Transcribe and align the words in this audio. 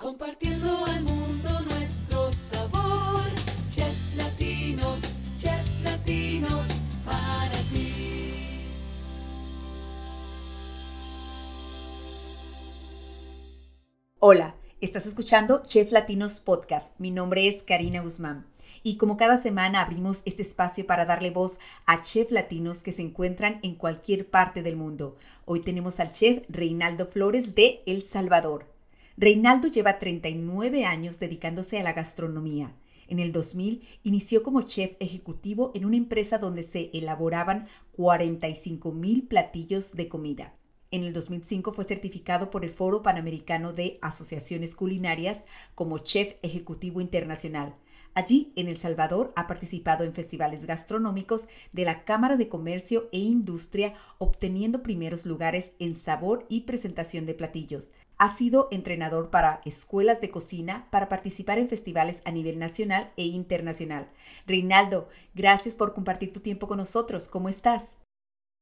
Compartiendo 0.00 0.84
al 0.86 1.02
mundo 1.02 1.48
nuestro 1.70 2.32
sabor. 2.32 3.20
Chefs 3.68 4.14
latinos, 4.14 5.00
chefs 5.36 5.82
latinos, 5.82 6.68
para 7.04 7.58
ti. 7.72 8.62
Hola, 14.20 14.54
estás 14.80 15.04
escuchando 15.06 15.62
Chef 15.66 15.90
Latinos 15.90 16.38
Podcast. 16.38 16.92
Mi 17.00 17.10
nombre 17.10 17.48
es 17.48 17.64
Karina 17.64 18.00
Guzmán. 18.00 18.46
Y 18.84 18.98
como 18.98 19.16
cada 19.16 19.36
semana 19.36 19.80
abrimos 19.80 20.22
este 20.26 20.42
espacio 20.42 20.86
para 20.86 21.06
darle 21.06 21.32
voz 21.32 21.58
a 21.86 22.02
chef 22.02 22.30
latinos 22.30 22.84
que 22.84 22.92
se 22.92 23.02
encuentran 23.02 23.58
en 23.64 23.74
cualquier 23.74 24.30
parte 24.30 24.62
del 24.62 24.76
mundo. 24.76 25.14
Hoy 25.44 25.60
tenemos 25.60 25.98
al 25.98 26.12
chef 26.12 26.44
Reinaldo 26.48 27.04
Flores 27.04 27.56
de 27.56 27.82
El 27.84 28.04
Salvador. 28.04 28.77
Reinaldo 29.20 29.66
lleva 29.66 29.98
39 29.98 30.84
años 30.84 31.18
dedicándose 31.18 31.80
a 31.80 31.82
la 31.82 31.92
gastronomía. 31.92 32.76
En 33.08 33.18
el 33.18 33.32
2000 33.32 33.82
inició 34.04 34.44
como 34.44 34.62
chef 34.62 34.94
ejecutivo 35.00 35.72
en 35.74 35.86
una 35.86 35.96
empresa 35.96 36.38
donde 36.38 36.62
se 36.62 36.92
elaboraban 36.94 37.66
45 37.96 38.92
mil 38.92 39.26
platillos 39.26 39.96
de 39.96 40.08
comida. 40.08 40.54
En 40.92 41.02
el 41.02 41.12
2005 41.12 41.72
fue 41.72 41.84
certificado 41.84 42.52
por 42.52 42.64
el 42.64 42.70
Foro 42.70 43.02
Panamericano 43.02 43.72
de 43.72 43.98
Asociaciones 44.02 44.76
Culinarias 44.76 45.42
como 45.74 45.98
Chef 45.98 46.34
Ejecutivo 46.42 47.00
Internacional. 47.00 47.74
Allí, 48.14 48.52
en 48.54 48.68
El 48.68 48.78
Salvador, 48.78 49.32
ha 49.34 49.48
participado 49.48 50.04
en 50.04 50.14
festivales 50.14 50.64
gastronómicos 50.64 51.48
de 51.72 51.84
la 51.84 52.04
Cámara 52.04 52.36
de 52.36 52.48
Comercio 52.48 53.08
e 53.10 53.18
Industria, 53.18 53.94
obteniendo 54.18 54.84
primeros 54.84 55.26
lugares 55.26 55.72
en 55.80 55.96
sabor 55.96 56.46
y 56.48 56.60
presentación 56.60 57.26
de 57.26 57.34
platillos. 57.34 57.90
Ha 58.20 58.34
sido 58.34 58.66
entrenador 58.72 59.30
para 59.30 59.60
escuelas 59.64 60.20
de 60.20 60.30
cocina 60.30 60.88
para 60.90 61.08
participar 61.08 61.60
en 61.60 61.68
festivales 61.68 62.20
a 62.24 62.32
nivel 62.32 62.58
nacional 62.58 63.12
e 63.16 63.24
internacional. 63.24 64.08
Reinaldo, 64.44 65.08
gracias 65.34 65.76
por 65.76 65.94
compartir 65.94 66.32
tu 66.32 66.40
tiempo 66.40 66.66
con 66.66 66.78
nosotros. 66.78 67.28
¿Cómo 67.28 67.48
estás? 67.48 67.96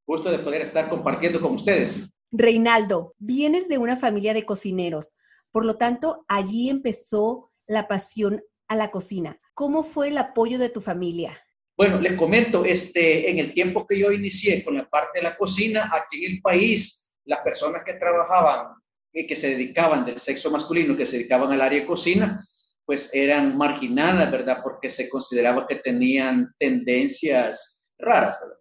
Gusto 0.06 0.30
de 0.30 0.40
poder 0.40 0.60
estar 0.60 0.90
compartiendo 0.90 1.40
con 1.40 1.54
ustedes. 1.54 2.06
Reinaldo, 2.30 3.14
vienes 3.18 3.66
de 3.68 3.78
una 3.78 3.96
familia 3.96 4.34
de 4.34 4.44
cocineros, 4.44 5.14
por 5.50 5.64
lo 5.64 5.78
tanto, 5.78 6.26
allí 6.28 6.68
empezó 6.68 7.50
la 7.66 7.88
pasión 7.88 8.44
a 8.68 8.76
la 8.76 8.91
cocina. 8.91 9.41
¿Cómo 9.54 9.84
fue 9.84 10.08
el 10.08 10.18
apoyo 10.18 10.58
de 10.58 10.68
tu 10.68 10.82
familia? 10.82 11.32
Bueno, 11.78 11.98
les 11.98 12.12
comento, 12.12 12.66
este, 12.66 13.30
en 13.30 13.38
el 13.38 13.54
tiempo 13.54 13.86
que 13.86 13.98
yo 13.98 14.12
inicié 14.12 14.62
con 14.62 14.76
la 14.76 14.86
parte 14.86 15.20
de 15.20 15.22
la 15.22 15.34
cocina, 15.34 15.91
aquí 15.94 16.26
en 16.26 16.32
el 16.32 16.42
país, 16.42 17.14
las 17.24 17.41
personas 17.41 17.82
que 17.86 17.94
trabajaban 17.94 18.76
que 19.25 19.36
se 19.36 19.50
dedicaban 19.50 20.05
del 20.05 20.19
sexo 20.19 20.50
masculino, 20.50 20.97
que 20.97 21.06
se 21.06 21.19
dedicaban 21.19 21.53
al 21.53 21.61
área 21.61 21.81
de 21.81 21.86
cocina, 21.86 22.45
pues 22.84 23.11
eran 23.14 23.56
marginadas, 23.56 24.31
¿verdad? 24.31 24.61
Porque 24.62 24.91
se 24.91 25.09
consideraba 25.09 25.67
que 25.67 25.77
tenían 25.77 26.53
tendencias 26.59 27.89
raras, 27.98 28.37
¿verdad? 28.41 28.56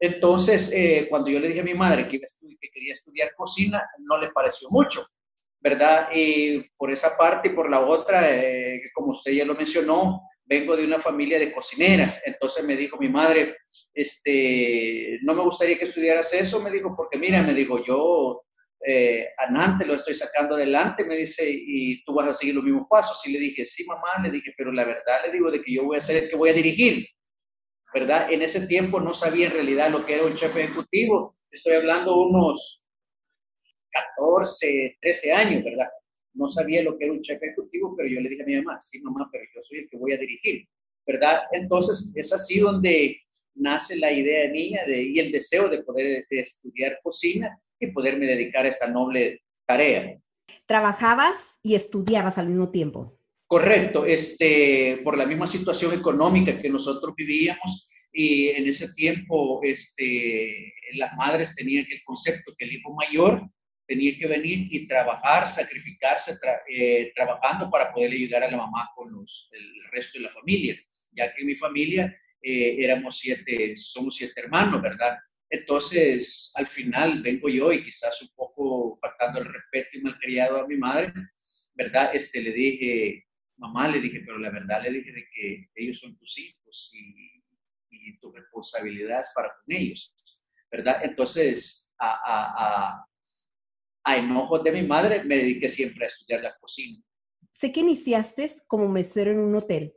Entonces, 0.00 0.72
eh, 0.72 1.06
cuando 1.08 1.30
yo 1.30 1.38
le 1.38 1.48
dije 1.48 1.60
a 1.60 1.64
mi 1.64 1.74
madre 1.74 2.08
que, 2.08 2.18
que 2.18 2.68
quería 2.72 2.92
estudiar 2.92 3.34
cocina, 3.36 3.82
no 3.98 4.18
le 4.18 4.30
pareció 4.32 4.68
mucho. 4.70 5.00
¿verdad? 5.64 6.10
Y 6.14 6.60
por 6.76 6.92
esa 6.92 7.16
parte 7.16 7.48
y 7.48 7.52
por 7.52 7.70
la 7.70 7.80
otra, 7.80 8.30
eh, 8.30 8.82
como 8.92 9.12
usted 9.12 9.32
ya 9.32 9.46
lo 9.46 9.54
mencionó, 9.54 10.20
vengo 10.44 10.76
de 10.76 10.84
una 10.84 10.98
familia 10.98 11.38
de 11.38 11.50
cocineras. 11.50 12.20
Entonces 12.26 12.62
me 12.64 12.76
dijo 12.76 12.98
mi 12.98 13.08
madre, 13.08 13.56
este, 13.94 15.18
no 15.22 15.32
me 15.32 15.42
gustaría 15.42 15.78
que 15.78 15.86
estudiaras 15.86 16.34
eso, 16.34 16.60
me 16.60 16.70
dijo, 16.70 16.94
porque 16.94 17.18
mira, 17.18 17.42
me 17.42 17.54
dijo, 17.54 17.82
yo 17.82 18.42
eh, 18.86 19.30
antes 19.38 19.88
lo 19.88 19.94
estoy 19.94 20.12
sacando 20.12 20.56
adelante, 20.56 21.04
me 21.04 21.16
dice, 21.16 21.44
y 21.48 22.04
tú 22.04 22.14
vas 22.14 22.28
a 22.28 22.34
seguir 22.34 22.54
los 22.54 22.64
mismos 22.64 22.86
pasos. 22.88 23.26
Y 23.26 23.32
le 23.32 23.38
dije, 23.38 23.64
sí, 23.64 23.84
mamá, 23.86 24.22
le 24.22 24.30
dije, 24.30 24.52
pero 24.56 24.70
la 24.72 24.84
verdad 24.84 25.20
le 25.24 25.32
digo 25.32 25.50
de 25.50 25.62
que 25.62 25.72
yo 25.72 25.84
voy 25.84 25.96
a 25.96 26.02
ser 26.02 26.24
el 26.24 26.28
que 26.28 26.36
voy 26.36 26.50
a 26.50 26.52
dirigir, 26.52 27.06
¿verdad? 27.94 28.30
En 28.30 28.42
ese 28.42 28.66
tiempo 28.66 29.00
no 29.00 29.14
sabía 29.14 29.46
en 29.46 29.52
realidad 29.52 29.90
lo 29.90 30.04
que 30.04 30.14
era 30.14 30.24
un 30.24 30.34
chef 30.34 30.54
ejecutivo. 30.56 31.38
Estoy 31.50 31.76
hablando 31.76 32.14
unos 32.14 32.84
14, 33.90 34.98
13 35.00 35.32
años, 35.32 35.64
¿verdad? 35.64 35.88
No 36.34 36.48
sabía 36.48 36.82
lo 36.82 36.98
que 36.98 37.06
era 37.06 37.14
un 37.14 37.20
chef 37.22 37.42
ejecutivo, 37.42 37.94
pero 37.96 38.08
yo 38.08 38.20
le 38.20 38.28
dije 38.28 38.42
a 38.42 38.46
mi 38.46 38.56
mamá, 38.56 38.78
sí, 38.82 39.00
mamá, 39.00 39.30
pero 39.32 39.44
yo 39.54 39.62
soy 39.62 39.78
el 39.78 39.88
que 39.88 39.96
voy 39.96 40.12
a 40.12 40.18
dirigir, 40.18 40.68
¿verdad? 41.06 41.44
Entonces, 41.52 42.12
es 42.16 42.32
así 42.34 42.58
donde 42.58 43.18
nace 43.54 43.96
la 43.96 44.12
idea 44.12 44.50
mía 44.50 44.84
de, 44.86 45.00
y 45.00 45.18
el 45.20 45.32
deseo 45.32 45.70
de 45.70 45.82
poder 45.84 46.26
estudiar 46.28 46.98
cocina 47.02 47.58
y 47.78 47.88
poderme 47.88 48.26
dedicar 48.26 48.64
a 48.64 48.68
esta 48.68 48.88
noble 48.88 49.42
tarea. 49.66 50.18
¿Trabajabas 50.66 51.58
y 51.62 51.74
estudiabas 51.74 52.38
al 52.38 52.48
mismo 52.48 52.70
tiempo? 52.70 53.12
Correcto, 53.46 54.06
este, 54.06 55.00
por 55.04 55.18
la 55.18 55.26
misma 55.26 55.46
situación 55.46 55.92
económica 55.92 56.60
que 56.60 56.70
nosotros 56.70 57.14
vivíamos 57.16 57.90
y 58.12 58.48
en 58.48 58.66
ese 58.66 58.94
tiempo 58.94 59.60
este, 59.62 60.72
las 60.94 61.12
madres 61.14 61.54
tenían 61.54 61.84
el 61.90 62.02
concepto 62.04 62.54
que 62.56 62.64
el 62.64 62.72
hijo 62.72 62.94
mayor 62.94 63.42
tenía 63.86 64.16
que 64.16 64.26
venir 64.26 64.68
y 64.70 64.86
trabajar, 64.86 65.46
sacrificarse 65.46 66.34
eh, 66.68 67.12
trabajando 67.14 67.70
para 67.70 67.92
poder 67.92 68.12
ayudar 68.12 68.44
a 68.44 68.50
la 68.50 68.56
mamá 68.56 68.90
con 68.94 69.12
los, 69.12 69.50
el 69.52 69.90
resto 69.92 70.18
de 70.18 70.24
la 70.24 70.32
familia, 70.32 70.74
ya 71.12 71.32
que 71.32 71.42
en 71.42 71.48
mi 71.48 71.56
familia 71.56 72.16
eh, 72.40 72.76
éramos 72.78 73.18
siete, 73.18 73.76
somos 73.76 74.16
siete 74.16 74.40
hermanos, 74.40 74.80
¿verdad? 74.80 75.16
Entonces, 75.54 76.50
al 76.54 76.66
final 76.66 77.22
vengo 77.22 77.48
yo 77.48 77.72
y 77.72 77.84
quizás 77.84 78.20
un 78.22 78.28
poco 78.34 78.96
faltando 78.96 79.40
el 79.40 79.52
respeto 79.52 79.98
y 79.98 80.02
malcriado 80.02 80.58
a 80.58 80.66
mi 80.66 80.76
madre, 80.76 81.12
¿verdad? 81.74 82.10
Este, 82.14 82.42
le 82.42 82.52
dije, 82.52 83.24
mamá, 83.56 83.88
le 83.88 84.00
dije, 84.00 84.22
pero 84.24 84.38
la 84.38 84.50
verdad 84.50 84.82
le 84.82 84.92
dije 84.92 85.12
de 85.12 85.26
que 85.32 85.68
ellos 85.74 85.98
son 85.98 86.16
tus 86.16 86.38
hijos 86.38 86.92
y, 86.94 87.42
y 87.90 88.18
tu 88.18 88.32
responsabilidad 88.32 89.20
es 89.20 89.30
para 89.34 89.48
con 89.48 89.76
ellos, 89.76 90.14
¿verdad? 90.70 91.00
Entonces, 91.04 91.92
a, 91.98 92.20
a 92.24 93.06
a 94.04 94.16
enojos 94.18 94.62
de 94.62 94.72
mi 94.72 94.82
madre, 94.82 95.24
me 95.24 95.36
dediqué 95.36 95.66
siempre 95.68 96.04
a 96.04 96.08
estudiar 96.08 96.42
la 96.42 96.56
cocina. 96.58 97.02
Sé 97.52 97.72
que 97.72 97.80
iniciaste 97.80 98.52
como 98.66 98.88
mesero 98.88 99.32
en 99.32 99.38
un 99.38 99.54
hotel. 99.54 99.94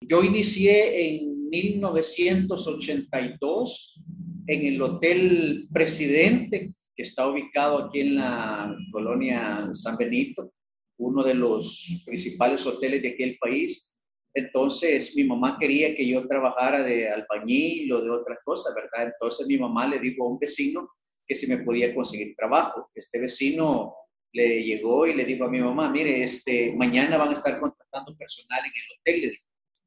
Yo 0.00 0.24
inicié 0.24 1.08
en 1.08 1.48
1982 1.48 4.02
en 4.46 4.66
el 4.66 4.80
Hotel 4.80 5.68
Presidente, 5.72 6.72
que 6.94 7.02
está 7.02 7.28
ubicado 7.28 7.78
aquí 7.78 8.00
en 8.00 8.16
la 8.16 8.74
colonia 8.92 9.68
San 9.72 9.96
Benito, 9.96 10.52
uno 10.98 11.22
de 11.22 11.34
los 11.34 12.02
principales 12.04 12.66
hoteles 12.66 13.02
de 13.02 13.08
aquí 13.08 13.24
del 13.24 13.38
país. 13.38 13.98
Entonces 14.32 15.14
mi 15.16 15.24
mamá 15.24 15.56
quería 15.60 15.94
que 15.94 16.06
yo 16.06 16.26
trabajara 16.26 16.82
de 16.82 17.08
albañil 17.08 17.92
o 17.92 18.02
de 18.02 18.10
otras 18.10 18.38
cosas, 18.44 18.74
¿verdad? 18.74 19.12
Entonces 19.12 19.46
mi 19.46 19.58
mamá 19.58 19.86
le 19.86 19.98
dijo 19.98 20.24
a 20.24 20.30
un 20.30 20.38
vecino 20.38 20.90
que 21.26 21.34
si 21.34 21.46
me 21.46 21.58
podía 21.58 21.94
conseguir 21.94 22.34
trabajo. 22.36 22.90
Este 22.94 23.20
vecino 23.20 23.94
le 24.32 24.62
llegó 24.62 25.06
y 25.06 25.14
le 25.14 25.24
dijo 25.24 25.44
a 25.44 25.50
mi 25.50 25.60
mamá, 25.60 25.90
mire, 25.90 26.22
este, 26.22 26.72
mañana 26.76 27.16
van 27.16 27.30
a 27.30 27.32
estar 27.32 27.58
contratando 27.58 28.16
personal 28.16 28.60
en 28.60 28.72
el 28.72 28.98
hotel. 28.98 29.20
Le 29.22 29.38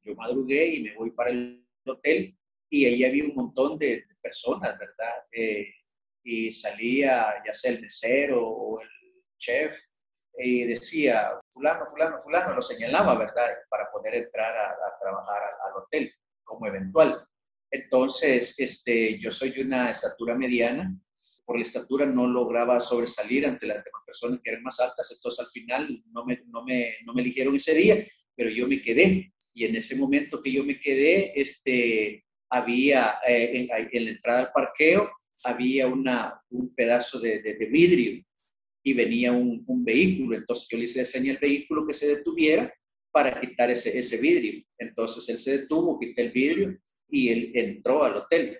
yo 0.02 0.16
madrugué 0.16 0.76
y 0.76 0.84
me 0.84 0.96
voy 0.96 1.12
para 1.12 1.30
el 1.32 1.66
hotel 1.86 2.39
y 2.70 2.86
ahí 2.86 3.04
había 3.04 3.26
un 3.26 3.36
montón 3.36 3.78
de, 3.78 4.06
personas, 4.22 4.78
¿verdad? 4.78 5.16
Eh, 5.32 5.74
y 6.24 6.52
salía 6.52 7.42
ya 7.46 7.54
sea 7.54 7.72
el 7.72 7.82
mesero 7.82 8.46
o 8.46 8.82
el 8.82 8.90
chef 9.38 9.80
y 10.38 10.66
decía, 10.66 11.32
fulano, 11.50 11.86
fulano, 11.90 12.20
fulano, 12.20 12.54
lo 12.54 12.62
señalaba, 12.62 13.18
¿verdad? 13.18 13.48
Para 13.70 13.90
poder 13.92 14.16
entrar 14.16 14.56
a, 14.56 15.00
trabajar 15.00 15.42
al, 15.66 15.84
hotel 15.84 16.14
como 16.44 16.68
eventual. 16.68 17.26
Entonces, 17.72 18.58
este, 18.60 19.20
yo 19.20 19.32
soy 19.32 19.60
una 19.60 19.92
estatura 19.92 20.36
mediana, 20.36 20.96
por 21.46 21.58
la 21.58 21.64
estatura 21.64 22.06
no 22.06 22.28
lograba 22.28 22.80
sobresalir 22.80 23.46
ante 23.48 23.66
las 23.66 23.84
personas 24.06 24.40
que 24.44 24.52
eran 24.52 24.64
más 24.64 24.80
altas, 24.80 25.12
entonces 25.12 25.46
al 25.46 25.52
final 25.52 26.04
no 26.12 26.26
me, 26.26 26.42
no 26.46 26.64
me, 26.64 26.98
no 27.06 27.14
me 27.14 27.22
eligieron 27.22 27.56
ese 27.56 27.74
día, 27.74 28.06
pero 28.36 28.50
yo 28.50 28.68
me 28.68 28.82
quedé. 28.82 29.34
Y 29.54 29.66
en 29.66 29.76
ese 29.76 29.96
momento 29.96 30.42
que 30.42 30.52
yo 30.52 30.64
me 30.64 30.80
quedé, 30.80 31.34
este, 31.40 32.24
había 32.50 33.16
eh, 33.28 33.68
en, 33.92 34.06
la 34.06 34.12
entrada 34.12 34.40
al 34.42 34.52
parqueo, 34.52 35.10
había 35.44 35.88
una, 35.88 36.42
un 36.50 36.74
pedazo 36.74 37.20
de, 37.20 37.40
de, 37.40 37.66
vidrio 37.68 38.24
y 38.84 38.94
venía 38.94 39.32
un, 39.32 39.64
un, 39.68 39.86
vehículo. 39.86 40.36
Entonces 40.36 40.68
yo 40.70 40.78
le 40.78 40.84
hice 40.86 41.06
señal 41.06 41.36
al 41.36 41.42
vehículo 41.42 41.86
que 41.88 41.94
se 41.94 42.08
detuviera 42.08 42.74
para 43.12 43.40
quitar 43.40 43.70
ese, 43.70 43.98
ese 43.98 44.18
vidrio. 44.18 44.64
Entonces 44.78 45.28
él 45.30 45.38
se 45.38 45.60
detuvo, 45.60 46.00
quité 46.00 46.24
el 46.24 46.32
vidrio 46.32 46.78
y 47.10 47.30
él 47.30 47.52
entró 47.56 48.04
al 48.04 48.16
hotel. 48.16 48.58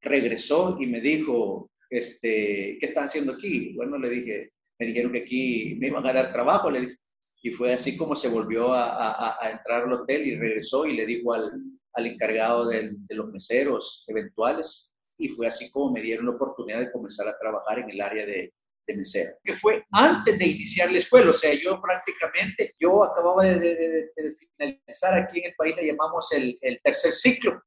Regresó 0.00 0.78
y 0.80 0.86
me 0.86 1.00
dijo, 1.00 1.70
este, 1.90 2.76
¿qué 2.78 2.86
estás 2.86 3.06
haciendo 3.06 3.32
aquí? 3.32 3.72
Bueno, 3.74 3.98
le 3.98 4.10
dije, 4.10 4.52
me 4.78 4.86
dijeron 4.86 5.12
que 5.12 5.18
aquí 5.18 5.76
me 5.78 5.88
iban 5.88 6.06
a 6.06 6.12
dar 6.12 6.32
trabajo, 6.32 6.70
le 6.70 6.80
dije, 6.80 6.96
y 7.42 7.50
fue 7.50 7.72
así 7.72 7.96
como 7.96 8.16
se 8.16 8.28
volvió 8.28 8.72
a, 8.72 9.36
a, 9.40 9.50
entrar 9.50 9.84
al 9.84 9.92
hotel 9.92 10.26
y 10.26 10.36
regresó 10.36 10.86
y 10.86 10.96
le 10.96 11.06
dijo 11.06 11.32
al, 11.32 11.52
al 11.98 12.06
encargado 12.06 12.66
de, 12.68 12.92
de 12.92 13.14
los 13.14 13.28
meseros 13.30 14.04
eventuales, 14.06 14.94
y 15.18 15.28
fue 15.30 15.48
así 15.48 15.70
como 15.70 15.92
me 15.92 16.00
dieron 16.00 16.26
la 16.26 16.32
oportunidad 16.32 16.78
de 16.78 16.92
comenzar 16.92 17.26
a 17.26 17.36
trabajar 17.38 17.80
en 17.80 17.90
el 17.90 18.00
área 18.00 18.24
de, 18.24 18.54
de 18.86 18.96
mesero, 18.96 19.32
que 19.42 19.52
fue 19.52 19.84
antes 19.92 20.38
de 20.38 20.46
iniciar 20.46 20.92
la 20.92 20.98
escuela, 20.98 21.30
o 21.30 21.32
sea, 21.32 21.52
yo 21.54 21.80
prácticamente, 21.80 22.72
yo 22.80 23.02
acababa 23.02 23.44
de, 23.44 24.10
finalizar 24.56 25.18
aquí 25.18 25.40
en 25.40 25.46
el 25.46 25.54
país, 25.56 25.76
le 25.76 25.88
llamamos 25.88 26.32
el, 26.32 26.80
tercer 26.82 27.12
ciclo. 27.12 27.62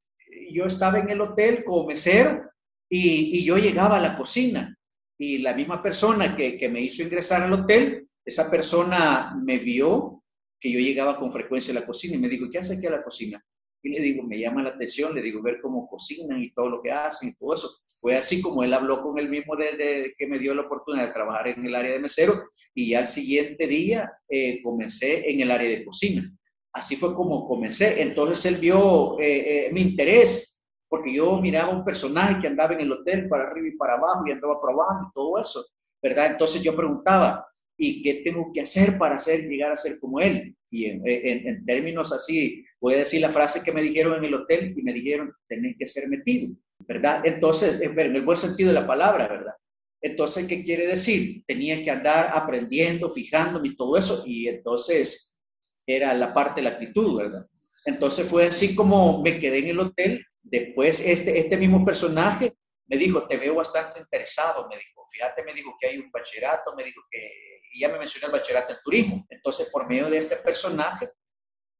Yo 0.50 0.64
estaba 0.64 0.98
en 0.98 1.10
el 1.10 1.20
hotel 1.20 1.62
como 1.62 1.86
mesero 1.86 2.42
y, 2.88 3.38
y, 3.38 3.44
yo 3.44 3.58
llegaba 3.58 3.98
a 3.98 4.00
la 4.00 4.16
cocina 4.16 4.76
y 5.18 5.38
la 5.38 5.54
misma 5.54 5.82
persona 5.82 6.34
que, 6.34 6.56
que 6.56 6.68
me 6.68 6.80
hizo 6.80 7.02
ingresar 7.02 7.42
al 7.42 7.52
hotel, 7.52 8.06
esa 8.24 8.50
persona 8.50 9.34
me 9.42 9.58
vio 9.58 10.22
que 10.58 10.72
yo 10.72 10.78
llegaba 10.78 11.18
con 11.18 11.32
frecuencia 11.32 11.72
a 11.72 11.80
la 11.80 11.86
cocina 11.86 12.14
y 12.14 12.18
me 12.18 12.28
dijo, 12.28 12.46
¿qué 12.50 12.58
hace 12.58 12.76
aquí 12.76 12.86
a 12.86 12.90
la 12.90 13.02
cocina? 13.02 13.44
Y 13.82 13.90
le 13.90 14.00
digo, 14.00 14.22
me 14.22 14.38
llama 14.38 14.62
la 14.62 14.70
atención, 14.70 15.14
le 15.14 15.22
digo, 15.22 15.42
ver 15.42 15.60
cómo 15.60 15.88
cocinan 15.88 16.40
y 16.40 16.52
todo 16.52 16.68
lo 16.68 16.82
que 16.82 16.92
hacen 16.92 17.30
y 17.30 17.34
todo 17.34 17.54
eso. 17.54 17.68
Fue 18.00 18.16
así 18.16 18.40
como 18.40 18.62
él 18.62 18.72
habló 18.74 19.02
con 19.02 19.18
él 19.18 19.28
mismo 19.28 19.56
de, 19.56 20.14
que 20.16 20.26
me 20.26 20.38
dio 20.38 20.54
la 20.54 20.62
oportunidad 20.62 21.06
de 21.06 21.12
trabajar 21.12 21.48
en 21.48 21.64
el 21.66 21.74
área 21.74 21.92
de 21.92 21.98
mesero 21.98 22.44
y 22.74 22.90
ya 22.90 23.00
al 23.00 23.06
siguiente 23.06 23.66
día 23.66 24.12
eh, 24.28 24.62
comencé 24.62 25.30
en 25.30 25.40
el 25.40 25.50
área 25.50 25.68
de 25.68 25.84
cocina. 25.84 26.32
Así 26.72 26.96
fue 26.96 27.14
como 27.14 27.44
comencé. 27.44 28.00
Entonces 28.02 28.46
él 28.46 28.60
vio 28.60 29.18
eh, 29.20 29.66
eh, 29.66 29.72
mi 29.72 29.82
interés, 29.82 30.62
porque 30.88 31.12
yo 31.12 31.40
miraba 31.40 31.72
un 31.72 31.84
personaje 31.84 32.40
que 32.40 32.48
andaba 32.48 32.74
en 32.74 32.82
el 32.82 32.92
hotel 32.92 33.28
para 33.28 33.44
arriba 33.44 33.68
y 33.68 33.76
para 33.76 33.94
abajo 33.94 34.24
y 34.26 34.32
andaba 34.32 34.60
probando 34.60 35.08
y 35.08 35.12
todo 35.12 35.40
eso, 35.40 35.66
¿verdad? 36.02 36.32
Entonces 36.32 36.62
yo 36.62 36.76
preguntaba, 36.76 37.46
¿y 37.82 38.00
qué 38.00 38.22
tengo 38.22 38.52
que 38.52 38.60
hacer 38.60 38.96
para 38.96 39.16
hacer, 39.16 39.48
llegar 39.48 39.72
a 39.72 39.76
ser 39.76 39.98
como 39.98 40.20
él? 40.20 40.56
Y 40.70 40.86
en, 40.86 41.02
en, 41.04 41.66
términos 41.66 42.12
así, 42.12 42.64
voy 42.80 42.94
a 42.94 42.98
decir 42.98 43.20
la 43.20 43.30
frase 43.30 43.62
que 43.64 43.72
me 43.72 43.82
dijeron 43.82 44.18
en 44.18 44.24
el 44.24 44.34
hotel 44.34 44.72
y 44.76 44.82
me 44.82 44.92
dijeron, 44.92 45.32
tenés 45.48 45.74
que 45.76 45.86
ser 45.86 46.08
metido, 46.08 46.54
¿verdad? 46.86 47.22
Entonces, 47.24 47.80
en 47.80 47.98
el 47.98 48.22
buen 48.22 48.38
sentido 48.38 48.68
de 48.68 48.80
la 48.80 48.86
palabra, 48.86 49.26
¿verdad? 49.26 49.54
Entonces, 50.00 50.46
¿qué 50.46 50.62
quiere 50.62 50.86
decir? 50.86 51.42
Tenía 51.44 51.82
que 51.82 51.90
andar 51.90 52.30
aprendiendo, 52.32 53.10
fijándome 53.10 53.68
y 53.68 53.76
todo 53.76 53.98
eso, 53.98 54.22
y 54.26 54.46
entonces 54.46 55.36
era 55.84 56.14
la 56.14 56.32
parte 56.32 56.60
de 56.60 56.68
la 56.68 56.76
actitud, 56.76 57.18
¿verdad? 57.18 57.44
Entonces 57.84 58.28
fue 58.28 58.46
así 58.46 58.76
como 58.76 59.22
me 59.22 59.40
quedé 59.40 59.58
en 59.58 59.68
el 59.68 59.80
hotel. 59.80 60.24
Después, 60.40 61.04
este, 61.04 61.36
este 61.36 61.56
mismo 61.56 61.84
personaje 61.84 62.54
me 62.86 62.96
dijo, 62.96 63.26
te 63.26 63.36
veo 63.36 63.56
bastante 63.56 63.98
interesado, 63.98 64.68
me 64.68 64.76
dijo, 64.76 65.04
fíjate, 65.10 65.42
me 65.42 65.52
dijo 65.52 65.76
que 65.80 65.88
hay 65.88 65.98
un 65.98 66.10
bachillerato, 66.12 66.76
me 66.76 66.84
dijo 66.84 67.00
que 67.10 67.51
ya 67.78 67.88
me 67.88 67.98
mencioné 67.98 68.26
el 68.26 68.32
bachillerato 68.32 68.74
en 68.74 68.78
turismo. 68.84 69.26
Entonces, 69.28 69.68
por 69.70 69.88
medio 69.88 70.08
de 70.10 70.18
este 70.18 70.36
personaje, 70.36 71.10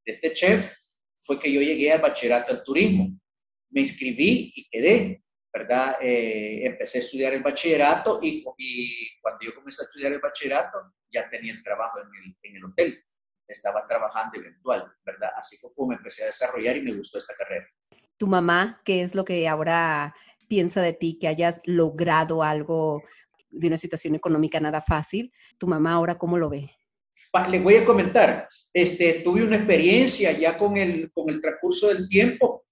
de 0.05 0.13
este 0.13 0.33
chef, 0.33 0.73
fue 1.19 1.39
que 1.39 1.53
yo 1.53 1.61
llegué 1.61 1.93
al 1.93 2.01
bachillerato 2.01 2.53
en 2.53 2.65
turismo. 2.65 3.21
Me 3.71 3.81
inscribí 3.81 4.53
y 4.55 4.69
quedé, 4.69 5.23
¿verdad? 5.53 5.97
Eh, 6.01 6.67
empecé 6.67 6.99
a 6.99 7.01
estudiar 7.01 7.35
el 7.35 7.43
bachillerato 7.43 8.19
y, 8.23 8.43
cuando 9.21 9.41
yo 9.43 9.55
comencé 9.55 9.83
a 9.83 9.87
estudiar 9.87 10.13
el 10.13 10.21
bachillerato, 10.21 10.79
ya 11.11 11.29
tenía 11.29 11.53
el 11.53 11.63
trabajo 11.63 11.99
en 12.01 12.09
el, 12.25 12.37
en 12.43 12.57
el 12.57 12.65
hotel. 12.65 13.05
Estaba 13.47 13.87
trabajando 13.87 14.39
eventual, 14.39 14.91
¿verdad? 15.05 15.31
Así 15.37 15.57
fue 15.59 15.75
como 15.75 15.93
empecé 15.93 16.23
a 16.23 16.27
desarrollar 16.27 16.77
y 16.77 16.83
me 16.83 16.93
gustó 16.93 17.19
esta 17.19 17.35
carrera. 17.35 17.67
¿Tu 18.17 18.27
mamá 18.27 18.81
qué 18.85 19.03
es 19.03 19.15
lo 19.15 19.25
que 19.25 19.47
ahora 19.49 20.15
piensa 20.53 20.83
de 20.83 20.93
ti, 20.93 21.19
que 21.19 21.29
hayas 21.29 21.61
logrado 21.65 22.43
algo 22.43 23.03
de 23.53 23.69
una 23.69 23.77
situación 23.77 24.15
económica 24.15 24.59
nada 24.59 24.81
fácil. 24.81 25.33
¿Tu 25.59 25.67
mamá 25.67 25.93
ahora 25.93 26.19
cómo 26.19 26.39
lo 26.39 26.49
ve? 26.49 26.71
Le 27.51 27.61
voy 27.61 27.77
a 27.77 27.85
comentar, 27.85 28.47
este, 28.75 29.23
tuve 29.25 29.43
una 29.43 29.57
experiencia 29.57 30.33
ya 30.33 30.57
con 30.57 30.77
el, 30.77 31.11
con 31.13 31.31
el 31.31 31.41
transcurso 31.41 31.89
del 31.89 32.07
tiempo. 32.07 32.67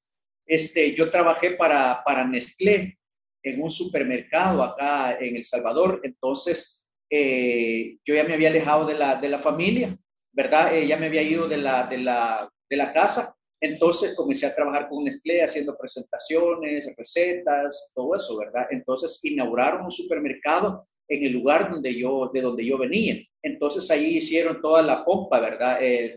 Este, 0.44 0.94
yo 0.94 1.10
trabajé 1.10 1.52
para, 1.52 2.02
para 2.04 2.26
Nestlé 2.26 2.98
en 3.42 3.62
un 3.62 3.70
supermercado 3.70 4.62
acá 4.62 5.16
en 5.18 5.36
El 5.36 5.44
Salvador, 5.44 6.00
entonces 6.02 6.90
eh, 7.08 7.96
yo 8.04 8.14
ya 8.14 8.24
me 8.24 8.34
había 8.34 8.50
alejado 8.50 8.84
de 8.84 8.94
la, 8.94 9.16
de 9.16 9.30
la 9.30 9.38
familia, 9.38 9.96
¿verdad? 10.32 10.74
Eh, 10.74 10.86
ya 10.86 10.98
me 10.98 11.06
había 11.06 11.22
ido 11.22 11.48
de 11.48 11.56
la, 11.56 11.86
de 11.86 11.98
la, 11.98 12.50
de 12.68 12.76
la 12.76 12.92
casa 12.92 13.34
entonces 13.60 14.14
comencé 14.16 14.46
a 14.46 14.54
trabajar 14.54 14.88
con 14.88 15.04
Nestlé 15.04 15.42
haciendo 15.42 15.76
presentaciones, 15.76 16.90
recetas, 16.96 17.92
todo 17.94 18.16
eso, 18.16 18.38
¿verdad? 18.38 18.66
Entonces 18.70 19.20
inauguraron 19.22 19.84
un 19.84 19.90
supermercado 19.90 20.88
en 21.08 21.24
el 21.24 21.32
lugar 21.32 21.70
donde 21.70 21.94
yo, 21.94 22.30
de 22.32 22.40
donde 22.40 22.64
yo 22.64 22.78
venía. 22.78 23.16
Entonces 23.42 23.90
ahí 23.90 24.16
hicieron 24.16 24.62
toda 24.62 24.80
la 24.80 25.04
pompa, 25.04 25.40
¿verdad? 25.40 25.78
El, 25.82 26.16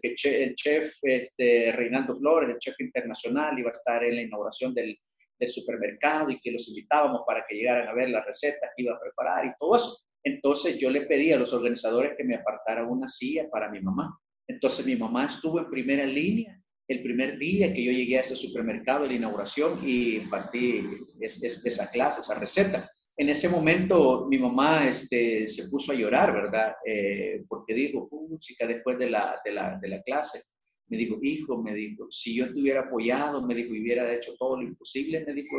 chef 0.56 0.94
este, 1.02 1.72
Reinaldo 1.74 2.16
Flores, 2.16 2.50
el 2.50 2.60
chef 2.60 2.80
internacional, 2.80 3.58
iba 3.60 3.70
a 3.70 3.72
estar 3.72 4.04
en 4.04 4.16
la 4.16 4.22
inauguración 4.22 4.74
del, 4.74 4.98
del 5.38 5.50
supermercado 5.50 6.30
y 6.30 6.40
que 6.40 6.52
los 6.52 6.70
invitábamos 6.70 7.24
para 7.28 7.44
que 7.48 7.56
llegaran 7.56 7.88
a 7.88 7.94
ver 7.94 8.10
las 8.10 8.26
recetas 8.26 8.70
que 8.76 8.84
iba 8.84 8.94
a 8.94 9.00
preparar 9.00 9.46
y 9.48 9.52
todo 9.60 9.76
eso. 9.76 9.98
Entonces 10.24 10.78
yo 10.78 10.90
le 10.90 11.02
pedí 11.02 11.34
a 11.34 11.38
los 11.38 11.52
organizadores 11.52 12.14
que 12.18 12.24
me 12.24 12.36
apartaran 12.36 12.88
una 12.88 13.08
silla 13.10 13.50
para 13.50 13.70
mi 13.70 13.82
mamá. 13.82 14.18
Entonces 14.48 14.86
mi 14.86 14.96
mamá 14.96 15.26
estuvo 15.26 15.60
en 15.60 15.70
primera 15.70 16.06
línea 16.06 16.63
el 16.94 17.04
primer 17.04 17.38
día 17.38 17.74
que 17.74 17.84
yo 17.84 17.92
llegué 17.92 18.18
a 18.18 18.22
ese 18.22 18.36
supermercado 18.36 19.06
la 19.06 19.14
inauguración 19.14 19.80
y 19.84 20.16
impartí 20.16 20.88
esa 21.20 21.90
clase, 21.92 22.22
esa 22.22 22.40
receta. 22.40 22.90
En 23.16 23.30
ese 23.30 23.50
momento 23.50 24.28
mi 24.30 24.40
mamá 24.40 24.88
este, 24.88 25.48
se 25.48 25.68
puso 25.70 25.92
a 25.92 25.96
llorar, 25.96 26.34
¿verdad? 26.34 26.74
Eh, 26.86 27.44
porque 27.48 27.74
dijo, 27.74 28.10
chica, 28.40 28.66
después 28.66 28.98
de 28.98 29.10
la, 29.10 29.40
de, 29.44 29.52
la, 29.52 29.78
de 29.82 29.88
la 29.88 30.02
clase, 30.02 30.42
me 30.88 30.98
dijo, 30.98 31.18
hijo, 31.22 31.62
me 31.62 31.74
dijo, 31.74 32.08
si 32.10 32.36
yo 32.36 32.54
te 32.54 32.60
hubiera 32.60 32.82
apoyado, 32.82 33.46
me 33.46 33.56
dijo, 33.56 33.72
hubiera 33.72 34.12
hecho 34.14 34.34
todo 34.38 34.58
lo 34.58 34.64
imposible, 34.64 35.24
me 35.26 35.34
dijo, 35.34 35.58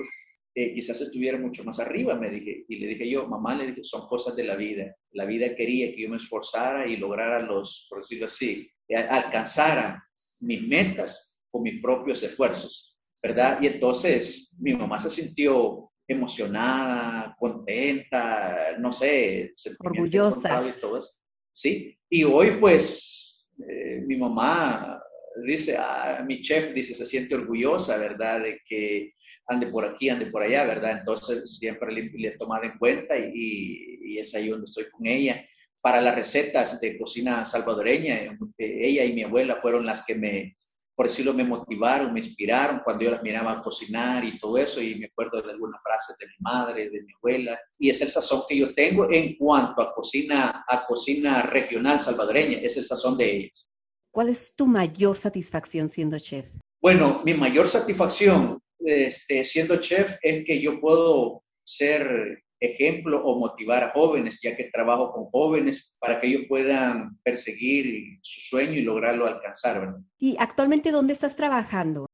eh, 0.57 0.73
quizás 0.73 1.01
estuviera 1.01 1.39
mucho 1.39 1.65
más 1.65 1.81
arriba, 1.81 2.17
me 2.17 2.31
dije. 2.31 2.65
Y 2.69 2.79
le 2.79 2.87
dije 2.89 3.09
yo, 3.09 3.27
mamá, 3.27 3.57
le 3.57 3.69
dije, 3.69 3.83
son 3.83 4.07
cosas 4.07 4.37
de 4.37 4.45
la 4.45 4.55
vida. 4.55 4.95
La 5.13 5.25
vida 5.25 5.55
quería 5.57 5.93
que 5.93 6.03
yo 6.03 6.09
me 6.09 6.17
esforzara 6.17 6.87
y 6.87 6.97
lograra 6.97 7.41
los, 7.41 7.87
por 7.89 8.01
decirlo 8.01 8.27
así, 8.27 8.69
alcanzara 8.89 10.05
mis 10.41 10.67
metas 10.67 11.41
con 11.49 11.63
mis 11.63 11.81
propios 11.81 12.23
esfuerzos, 12.23 12.97
¿verdad? 13.23 13.59
Y 13.61 13.67
entonces 13.67 14.57
mi 14.61 14.75
mamá 14.75 15.01
se 15.01 15.11
sintió 15.11 15.91
emocionada, 16.07 17.35
contenta, 17.39 18.77
no 18.79 18.93
sé, 18.93 19.53
orgullosa. 19.79 20.63
Y 20.67 20.81
todo 20.81 20.99
eso. 20.99 21.13
Sí, 21.53 21.99
y 22.11 22.25
hoy 22.25 22.57
pues 22.61 23.51
eh, 23.59 24.03
mi 24.07 24.17
mamá 24.17 25.01
dice, 25.45 25.77
ah, 25.79 26.25
mi 26.27 26.41
chef 26.41 26.73
dice, 26.75 26.95
se 26.95 27.07
siente 27.07 27.35
orgullosa, 27.35 27.97
¿verdad? 27.99 28.43
De 28.43 28.61
que 28.65 29.15
ande 29.47 29.67
por 29.69 29.85
aquí, 29.85 30.09
ande 30.09 30.27
por 30.27 30.43
allá, 30.43 30.65
¿verdad? 30.65 30.99
Entonces 30.99 31.57
siempre 31.59 31.93
le, 31.93 32.29
he 32.29 32.37
tomado 32.37 32.65
en 32.65 32.79
cuenta 32.79 33.17
y, 33.19 33.99
y, 34.03 34.19
es 34.19 34.35
ahí 34.35 34.49
donde 34.49 34.67
estoy 34.67 34.89
con 34.91 35.07
ella 35.07 35.45
para 35.85 36.01
las 36.01 36.15
recetas 36.15 36.81
de 36.81 36.97
cocina 36.97 37.45
salvadoreña. 37.45 38.39
Ella 38.57 39.05
y 39.05 39.13
mi 39.13 39.23
abuela 39.23 39.57
fueron 39.57 39.85
las 39.85 40.03
que 40.03 40.15
me, 40.15 40.57
por 40.97 41.09
decirlo, 41.09 41.35
me 41.35 41.45
motivaron, 41.45 42.11
me 42.11 42.21
inspiraron 42.21 42.81
cuando 42.83 43.05
yo 43.05 43.11
las 43.11 43.23
miraba 43.23 43.63
cocinar 43.63 44.25
y 44.25 44.39
todo 44.39 44.57
eso. 44.57 44.81
Y 44.81 44.95
me 44.95 45.05
acuerdo 45.05 45.43
de 45.43 45.51
algunas 45.53 45.83
frases 45.83 46.17
de 46.17 46.27
mi 46.27 46.33
madre, 46.41 46.89
de 46.89 47.03
mi 47.03 47.13
abuela. 47.13 47.61
Y 47.79 47.91
es 47.91 48.01
el 48.01 48.09
sazón 48.09 48.45
que 48.49 48.57
yo 48.57 48.75
tengo 48.75 49.13
en 49.13 49.37
cuanto 49.37 49.83
a 49.83 49.93
cocina, 49.93 50.65
a 50.67 50.87
cocina 50.87 51.43
regional 51.43 52.01
salvadoreña. 52.01 52.61
Es 52.63 52.79
el 52.79 52.87
sazón 52.87 53.19
de 53.19 53.37
ellas. 53.37 53.69
¿Cuál 54.11 54.31
es 54.31 54.57
tu 54.57 54.67
mayor 54.67 55.19
satisfacción 55.19 55.91
siendo 55.91 56.19
chef? 56.19 56.49
Bueno, 56.81 57.21
mi 57.27 57.35
mayor 57.35 57.69
satisfacción 57.69 58.59
este, 58.79 59.45
siendo 59.45 59.77
chef 59.83 60.17
es 60.23 60.47
que 60.47 60.59
yo 60.63 60.81
puedo 60.81 61.45
ser 61.63 62.44
ejemplo 62.67 63.25
o 63.25 63.39
motivar 63.39 63.85
a 63.85 63.91
jóvenes, 63.91 64.41
ya 64.43 64.57
que 64.57 64.65
trabajo 64.65 65.13
con 65.13 65.27
jóvenes 65.27 65.97
para 66.01 66.21
que 66.21 66.29
ellos 66.29 66.43
puedan 66.49 67.19
perseguir 67.23 68.19
su 68.23 68.41
sueño 68.41 68.75
y 68.75 68.83
lograrlo 68.83 69.27
alcanzar. 69.27 69.97
¿Y 70.19 70.37
actualmente 70.39 70.91
dónde 70.91 71.13
estás 71.13 71.37
trabajando? 71.37 72.07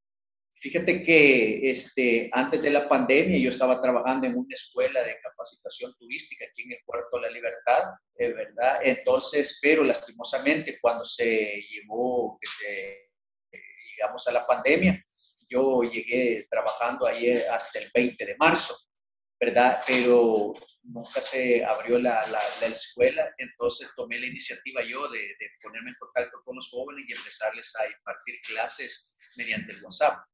Fíjate 0.55 1.03
que 1.03 1.71
este, 1.71 2.29
antes 2.33 2.61
de 2.61 2.69
la 2.69 2.87
pandemia 2.87 3.39
yo 3.39 3.49
estaba 3.49 3.81
trabajando 3.81 4.27
en 4.27 4.37
una 4.37 4.53
escuela 4.53 5.03
de 5.03 5.17
capacitación 5.23 5.95
turística 5.99 6.45
aquí 6.45 6.63
en 6.63 6.73
el 6.73 6.79
Puerto 6.85 7.17
de 7.17 7.23
la 7.23 7.31
Libertad, 7.31 7.83
¿verdad? 8.19 8.79
Entonces, 8.83 9.59
pero 9.63 9.83
lastimosamente 9.85 10.79
cuando 10.79 11.03
se 11.07 11.63
llevó, 11.63 12.39
que 12.39 12.47
se, 12.47 13.11
llegamos 13.97 14.29
a 14.29 14.33
la 14.33 14.47
pandemia, 14.47 15.03
yo 15.49 15.83
llegué 15.83 16.47
trabajando 16.51 17.07
ahí 17.07 17.31
hasta 17.51 17.79
el 17.79 17.91
20 17.95 18.27
de 18.27 18.37
marzo. 18.39 18.77
¿Verdad? 19.41 19.81
Pero 19.87 20.53
nunca 20.83 21.21
se 21.21 21.65
abrió 21.65 21.99
la, 21.99 22.27
la, 22.29 22.67
escuela, 22.67 23.33
entonces 23.39 23.89
tomé 23.97 24.19
la 24.19 24.27
iniciativa 24.27 24.83
yo 24.83 25.09
de, 25.09 25.19
de, 25.19 25.51
ponerme 25.63 25.91
en 25.91 25.97
contacto 25.99 26.43
con 26.45 26.57
los 26.57 26.69
jóvenes 26.69 27.07
y 27.09 27.13
empezarles 27.13 27.75
a 27.77 27.87
impartir 27.87 28.41
clases 28.47 29.17
mediante 29.37 29.73
el 29.73 29.83
WhatsApp. 29.83 30.25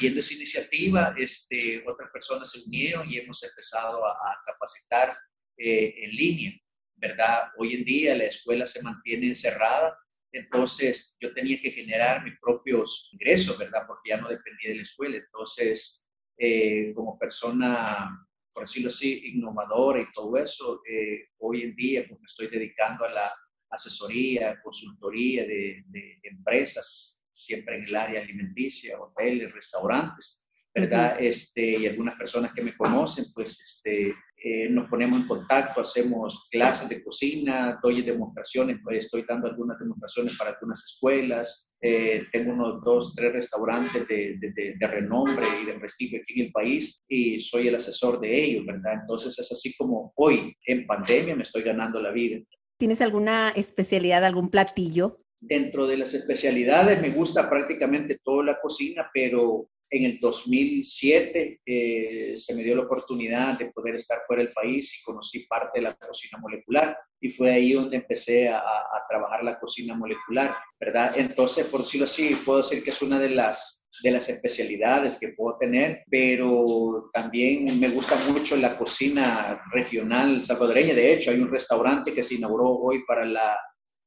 viendo 0.00 0.20
esa 0.20 0.34
iniciativa, 0.34 1.14
este, 1.16 1.84
otras 1.86 2.10
personas 2.12 2.50
se 2.50 2.60
unieron 2.60 3.08
y 3.08 3.18
hemos 3.18 3.42
empezado 3.42 4.04
a, 4.06 4.36
capacitar 4.46 5.16
eh, 5.56 5.94
en 5.98 6.10
línea, 6.10 6.52
¿verdad? 6.96 7.50
Hoy 7.58 7.74
en 7.74 7.84
día 7.84 8.16
la 8.16 8.24
escuela 8.24 8.66
se 8.66 8.82
mantiene 8.82 9.28
encerrada, 9.28 9.96
entonces 10.32 11.16
yo 11.20 11.32
tenía 11.32 11.60
que 11.60 11.70
generar 11.70 12.24
mis 12.24 12.34
propios 12.40 13.10
ingresos, 13.12 13.58
¿verdad? 13.58 13.84
Porque 13.86 14.10
ya 14.10 14.16
no 14.18 14.28
dependía 14.28 14.70
de 14.70 14.76
la 14.76 14.82
escuela, 14.82 15.16
entonces 15.16 16.07
eh, 16.38 16.92
como 16.94 17.18
persona 17.18 18.24
por 18.58 18.66
decirlo 18.66 18.88
así, 18.88 19.22
innovadora 19.26 20.00
y 20.00 20.12
todo 20.12 20.36
eso, 20.36 20.80
eh, 20.90 21.28
hoy 21.38 21.62
en 21.62 21.76
día 21.76 22.04
pues, 22.08 22.18
me 22.18 22.26
estoy 22.26 22.48
dedicando 22.48 23.04
a 23.04 23.12
la 23.12 23.32
asesoría, 23.70 24.60
consultoría 24.60 25.44
de, 25.44 25.84
de 25.86 26.20
empresas, 26.24 27.22
siempre 27.32 27.76
en 27.76 27.84
el 27.84 27.94
área 27.94 28.20
alimenticia, 28.20 29.00
hoteles, 29.00 29.52
restaurantes, 29.52 30.48
¿verdad? 30.74 31.16
este, 31.20 31.78
y 31.78 31.86
algunas 31.86 32.16
personas 32.16 32.52
que 32.52 32.62
me 32.62 32.76
conocen, 32.76 33.26
pues 33.32 33.60
este, 33.60 34.12
eh, 34.42 34.68
nos 34.68 34.88
ponemos 34.88 35.20
en 35.20 35.28
contacto, 35.28 35.80
hacemos 35.80 36.48
clases 36.50 36.88
de 36.88 37.02
cocina, 37.04 37.78
doy 37.80 38.02
demostraciones, 38.02 38.78
pues, 38.82 39.04
estoy 39.04 39.24
dando 39.28 39.46
algunas 39.46 39.78
demostraciones 39.78 40.36
para 40.36 40.50
algunas 40.50 40.82
escuelas, 40.84 41.67
eh, 41.80 42.24
tengo 42.32 42.52
unos 42.52 42.82
dos, 42.82 43.14
tres 43.14 43.32
restaurantes 43.32 44.06
de, 44.08 44.36
de, 44.38 44.74
de, 44.78 44.86
renombre 44.86 45.46
y 45.62 45.66
de 45.66 45.74
prestigio 45.74 46.20
aquí 46.20 46.40
en 46.40 46.46
el 46.46 46.52
país 46.52 47.04
y 47.08 47.40
soy 47.40 47.68
el 47.68 47.76
asesor 47.76 48.20
de 48.20 48.44
ellos, 48.44 48.66
¿verdad? 48.66 48.94
Entonces 49.00 49.38
es 49.38 49.52
así 49.52 49.74
como 49.76 50.12
hoy, 50.16 50.54
en 50.66 50.86
pandemia, 50.86 51.36
me 51.36 51.42
estoy 51.42 51.62
ganando 51.62 52.00
la 52.02 52.10
vida. 52.10 52.40
¿Tienes 52.78 53.00
alguna 53.00 53.50
especialidad, 53.50 54.24
algún 54.24 54.50
platillo? 54.50 55.20
Dentro 55.40 55.86
de 55.86 55.98
las 55.98 56.14
especialidades 56.14 57.00
me 57.00 57.10
gusta 57.10 57.48
prácticamente 57.48 58.18
toda 58.24 58.44
la 58.44 58.60
cocina, 58.60 59.08
pero 59.14 59.70
en 59.90 60.04
el 60.04 60.20
2007 60.20 61.60
eh, 61.64 62.34
se 62.36 62.54
me 62.54 62.62
dio 62.62 62.76
la 62.76 62.82
oportunidad 62.82 63.58
de 63.58 63.70
poder 63.72 63.94
estar 63.94 64.18
fuera 64.26 64.42
del 64.42 64.52
país 64.52 64.98
y 64.98 65.02
conocí 65.02 65.46
parte 65.46 65.78
de 65.78 65.84
la 65.84 65.94
cocina 65.94 66.38
molecular 66.38 66.96
y 67.20 67.30
fue 67.30 67.50
ahí 67.50 67.72
donde 67.72 67.96
empecé 67.96 68.48
a, 68.48 68.58
a, 68.58 69.06
trabajar 69.08 69.42
la 69.42 69.58
cocina 69.58 69.94
molecular, 69.94 70.54
¿verdad? 70.78 71.12
Entonces, 71.16 71.66
por 71.66 71.80
decirlo 71.80 72.04
así, 72.04 72.36
puedo 72.44 72.58
decir 72.58 72.84
que 72.84 72.90
es 72.90 73.02
una 73.02 73.18
de 73.18 73.30
las, 73.30 73.88
de 74.02 74.10
las 74.10 74.28
especialidades 74.28 75.18
que 75.18 75.28
puedo 75.28 75.56
tener, 75.58 76.04
pero 76.10 77.08
también 77.12 77.80
me 77.80 77.88
gusta 77.88 78.16
mucho 78.28 78.56
la 78.56 78.76
cocina 78.76 79.60
regional 79.72 80.40
salvadoreña. 80.42 80.94
De 80.94 81.14
hecho, 81.14 81.30
hay 81.30 81.40
un 81.40 81.50
restaurante 81.50 82.12
que 82.12 82.22
se 82.22 82.34
inauguró 82.34 82.76
hoy 82.76 83.02
para, 83.04 83.24
la, 83.24 83.56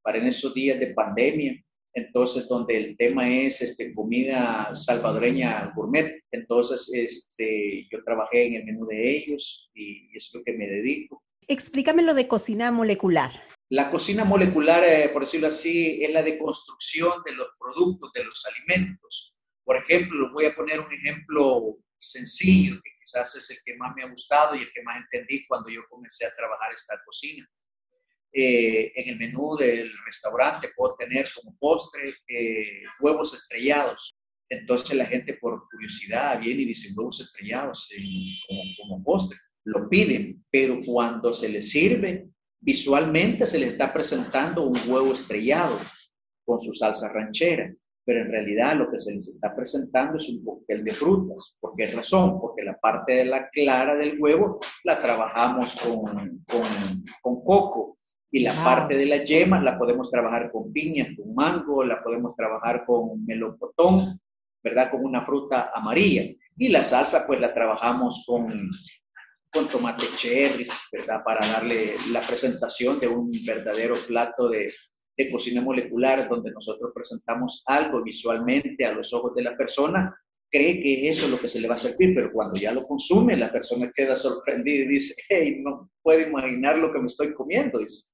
para 0.02 0.20
en 0.20 0.28
esos 0.28 0.54
días 0.54 0.80
de 0.80 0.94
pandemia 0.94 1.54
entonces 1.94 2.48
donde 2.48 2.78
el 2.78 2.98
tema 2.98 3.30
es 3.30 3.62
este, 3.62 3.94
comida 3.94 4.74
salvadoreña 4.74 5.72
gourmet. 5.76 6.24
Entonces 6.32 6.90
este, 6.94 7.88
yo 7.92 8.04
trabajé 8.04 8.48
en 8.48 8.56
el 8.56 8.66
menú 8.66 8.88
de 8.88 9.18
ellos 9.18 9.70
y 9.74 10.16
es 10.16 10.32
lo 10.34 10.44
que 10.44 10.54
me 10.54 10.68
dedico. 10.68 11.24
Explícame 11.48 12.04
lo 12.04 12.14
de 12.14 12.28
cocina 12.28 12.72
molecular. 12.72 13.32
La 13.70 13.90
cocina 13.90 14.26
molecular, 14.26 14.84
eh, 14.84 15.10
por 15.10 15.24
decirlo 15.24 15.48
así, 15.48 16.04
es 16.04 16.12
la 16.12 16.24
deconstrucción 16.24 17.24
de 17.26 17.34
los 17.34 17.48
productos, 17.60 18.12
de 18.14 18.24
los 18.24 18.46
alimentos. 18.46 19.34
Por 19.64 19.78
ejemplo, 19.78 20.32
voy 20.34 20.46
a 20.46 20.56
poner 20.56 20.80
un 20.80 20.94
ejemplo 20.94 21.78
sencillo, 21.98 22.76
que 22.84 22.92
quizás 23.00 23.36
es 23.36 23.50
el 23.52 23.58
que 23.64 23.76
más 23.78 23.94
me 23.96 24.04
ha 24.04 24.10
gustado 24.10 24.56
y 24.56 24.60
el 24.60 24.74
que 24.74 24.82
más 24.84 24.98
entendí 24.98 25.46
cuando 25.46 25.70
yo 25.70 25.82
comencé 25.90 26.26
a 26.26 26.36
trabajar 26.36 26.74
esta 26.74 27.00
cocina. 27.06 27.48
Eh, 28.34 28.94
en 28.96 29.10
el 29.10 29.20
menú 29.20 29.58
del 29.58 29.92
restaurante 30.06 30.70
puedo 30.76 30.96
tener 30.96 31.28
como 31.36 31.56
postre 31.58 32.14
eh, 32.28 32.84
huevos 33.02 33.34
estrellados. 33.34 34.14
Entonces 34.50 34.96
la 34.96 35.06
gente 35.06 35.34
por 35.34 35.68
curiosidad 35.70 36.40
viene 36.40 36.62
y 36.62 36.66
dice 36.66 36.94
huevos 36.96 37.20
estrellados 37.20 37.90
como, 38.48 38.62
como 38.82 39.04
postre. 39.04 39.38
Lo 39.66 39.90
piden, 39.90 40.44
pero 40.50 40.82
cuando 40.86 41.34
se 41.34 41.50
les 41.50 41.70
sirve, 41.70 42.30
visualmente 42.60 43.46
se 43.46 43.60
le 43.60 43.68
está 43.68 43.92
presentando 43.94 44.64
un 44.64 44.78
huevo 44.88 45.14
estrellado 45.14 45.78
con 46.46 46.60
su 46.60 46.74
salsa 46.74 47.12
ranchera, 47.14 47.74
pero 48.06 48.22
en 48.22 48.32
realidad 48.32 48.76
lo 48.76 48.90
que 48.90 49.00
se 49.00 49.14
les 49.14 49.28
está 49.28 49.56
presentando 49.56 50.18
es 50.18 50.28
un 50.30 50.44
cóctel 50.44 50.84
de 50.84 50.94
frutas. 50.94 51.56
¿Por 51.60 51.76
qué 51.76 51.86
razón? 51.88 52.40
Porque 52.40 52.64
la 52.64 52.78
parte 52.80 53.14
de 53.14 53.26
la 53.26 53.50
clara 53.50 53.96
del 53.96 54.20
huevo 54.20 54.60
la 54.84 55.02
trabajamos 55.02 55.76
con, 55.76 56.44
con, 56.46 57.04
con 57.22 57.44
coco 57.44 58.00
y 58.32 58.40
la 58.40 58.54
parte 58.54 58.96
de 58.96 59.06
la 59.06 59.24
yema 59.24 59.62
la 59.62 59.78
podemos 59.78 60.10
trabajar 60.10 60.52
con 60.52 60.72
piña, 60.72 61.08
con 61.18 61.36
mango, 61.36 61.84
la 61.84 62.02
podemos 62.02 62.34
trabajar 62.36 62.86
con 62.86 63.26
melocotón, 63.26 64.22
¿verdad? 64.64 64.90
Con 64.90 65.04
una 65.04 65.26
fruta 65.26 65.72
amarilla. 65.76 66.24
Y 66.58 66.70
la 66.70 66.82
salsa 66.82 67.26
pues 67.28 67.42
la 67.42 67.54
trabajamos 67.54 68.24
con, 68.26 68.72
con 69.52 69.68
tomate 69.68 70.06
cherry, 70.16 70.66
¿verdad? 70.94 71.22
Para 71.26 71.46
darle 71.46 71.96
la 72.12 72.22
presentación 72.22 73.00
de 73.02 73.10
un 73.10 73.32
verdadero 73.46 73.96
plato 74.08 74.48
de, 74.48 74.72
de 75.18 75.30
cocina 75.30 75.62
molecular 75.62 76.30
donde 76.30 76.52
nosotros 76.52 76.92
presentamos 76.96 77.64
algo 77.66 78.02
visualmente 78.02 78.86
a 78.86 78.94
los 78.94 79.14
ojos 79.14 79.36
de 79.36 79.44
la 79.44 79.58
persona 79.58 80.16
cree 80.52 80.82
que 80.82 81.10
eso 81.10 81.26
es 81.26 81.32
lo 81.32 81.40
que 81.40 81.48
se 81.48 81.62
le 81.62 81.68
va 81.70 81.76
a 81.76 81.78
servir, 81.78 82.14
pero 82.14 82.32
cuando 82.34 82.60
ya 82.60 82.74
lo 82.74 82.84
consume, 82.84 83.38
la 83.38 83.52
persona 83.52 83.90
queda 83.96 84.18
sorprendida 84.18 84.84
y 84.84 84.88
dice, 84.88 85.16
hey, 85.30 85.62
no 85.64 85.90
puedo 86.04 86.28
imaginar 86.28 86.78
lo 86.78 86.92
que 86.92 87.00
me 87.00 87.08
estoy 87.08 87.34
comiendo. 87.34 87.80
Dice 87.80 88.12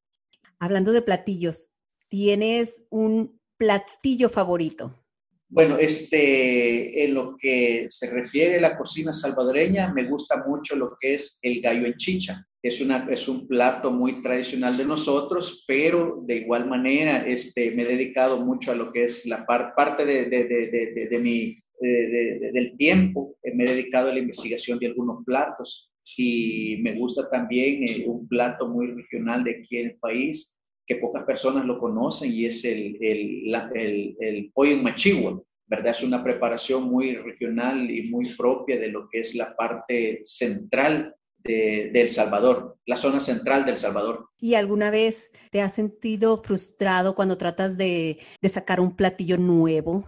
hablando 0.60 0.92
de 0.92 1.02
platillos, 1.02 1.72
¿tienes 2.10 2.82
un 2.90 3.40
platillo 3.58 4.30
favorito? 4.30 5.04
Bueno, 5.50 5.78
este, 5.78 7.06
en 7.06 7.14
lo 7.14 7.38
que 7.38 7.88
se 7.90 8.10
refiere 8.10 8.58
a 8.58 8.62
la 8.62 8.78
cocina 8.78 9.14
salvadoreña, 9.14 9.94
me 9.94 10.04
gusta 10.04 10.44
mucho 10.46 10.76
lo 10.76 10.96
que 11.00 11.14
es 11.14 11.40
el 11.42 11.62
gallo 11.62 11.86
en 11.86 11.96
chicha. 11.96 12.46
Es, 12.62 12.82
una, 12.82 13.08
es 13.10 13.30
un 13.30 13.48
plato 13.48 13.92
muy 13.92 14.22
tradicional 14.22 14.76
de 14.76 14.84
nosotros, 14.84 15.64
pero 15.66 16.22
de 16.26 16.38
igual 16.38 16.68
manera 16.68 17.26
este, 17.26 17.72
me 17.72 17.84
he 17.84 17.86
dedicado 17.86 18.44
mucho 18.44 18.72
a 18.72 18.76
lo 18.76 18.92
que 18.92 19.06
es 19.06 19.26
la 19.26 19.46
par, 19.46 19.74
parte 19.74 20.06
de, 20.06 20.26
de, 20.26 20.46
de, 20.48 21.08
de 21.10 21.20
mi, 21.20 21.58
del 21.80 22.76
tiempo, 22.78 23.38
me 23.54 23.64
he 23.64 23.68
dedicado 23.68 24.10
a 24.10 24.14
la 24.14 24.20
investigación 24.20 24.80
de 24.80 24.88
algunos 24.88 25.24
platos 25.24 25.92
y 26.16 26.80
me 26.82 26.94
gusta 26.94 27.30
también 27.30 27.84
eh, 27.84 28.06
un 28.08 28.28
plato 28.28 28.68
muy 28.68 28.88
regional 28.88 29.44
de 29.44 29.58
aquí 29.58 29.78
en 29.78 29.88
el 29.88 29.96
país 29.98 30.58
que 30.86 30.96
pocas 30.96 31.24
personas 31.24 31.66
lo 31.66 31.80
conocen 31.80 32.32
y 32.32 32.46
es 32.46 32.64
el, 32.64 32.98
el, 33.02 33.54
el, 33.76 34.16
el 34.20 34.52
pollo 34.54 34.72
en 34.72 34.84
¿verdad? 35.70 35.92
Es 35.92 36.02
una 36.02 36.24
preparación 36.24 36.84
muy 36.84 37.16
regional 37.16 37.92
y 37.92 38.04
muy 38.04 38.34
propia 38.36 38.80
de 38.80 38.90
lo 38.90 39.10
que 39.10 39.20
es 39.20 39.36
la 39.36 39.54
parte 39.56 40.22
central 40.24 41.14
de, 41.40 41.90
de, 41.92 42.02
El 42.02 42.10
Salvador, 42.10 42.78
la 42.86 42.96
zona 42.96 43.20
central 43.20 43.66
del 43.66 43.76
Salvador. 43.76 44.30
¿Y 44.40 44.54
alguna 44.54 44.90
vez 44.90 45.30
te 45.52 45.62
has 45.62 45.74
sentido 45.74 46.38
frustrado 46.38 47.16
cuando 47.16 47.38
tratas 47.38 47.78
de, 47.78 48.20
de 48.42 48.50
sacar 48.50 48.80
un 48.80 48.96
platillo 48.96 49.38
nuevo? 49.38 50.06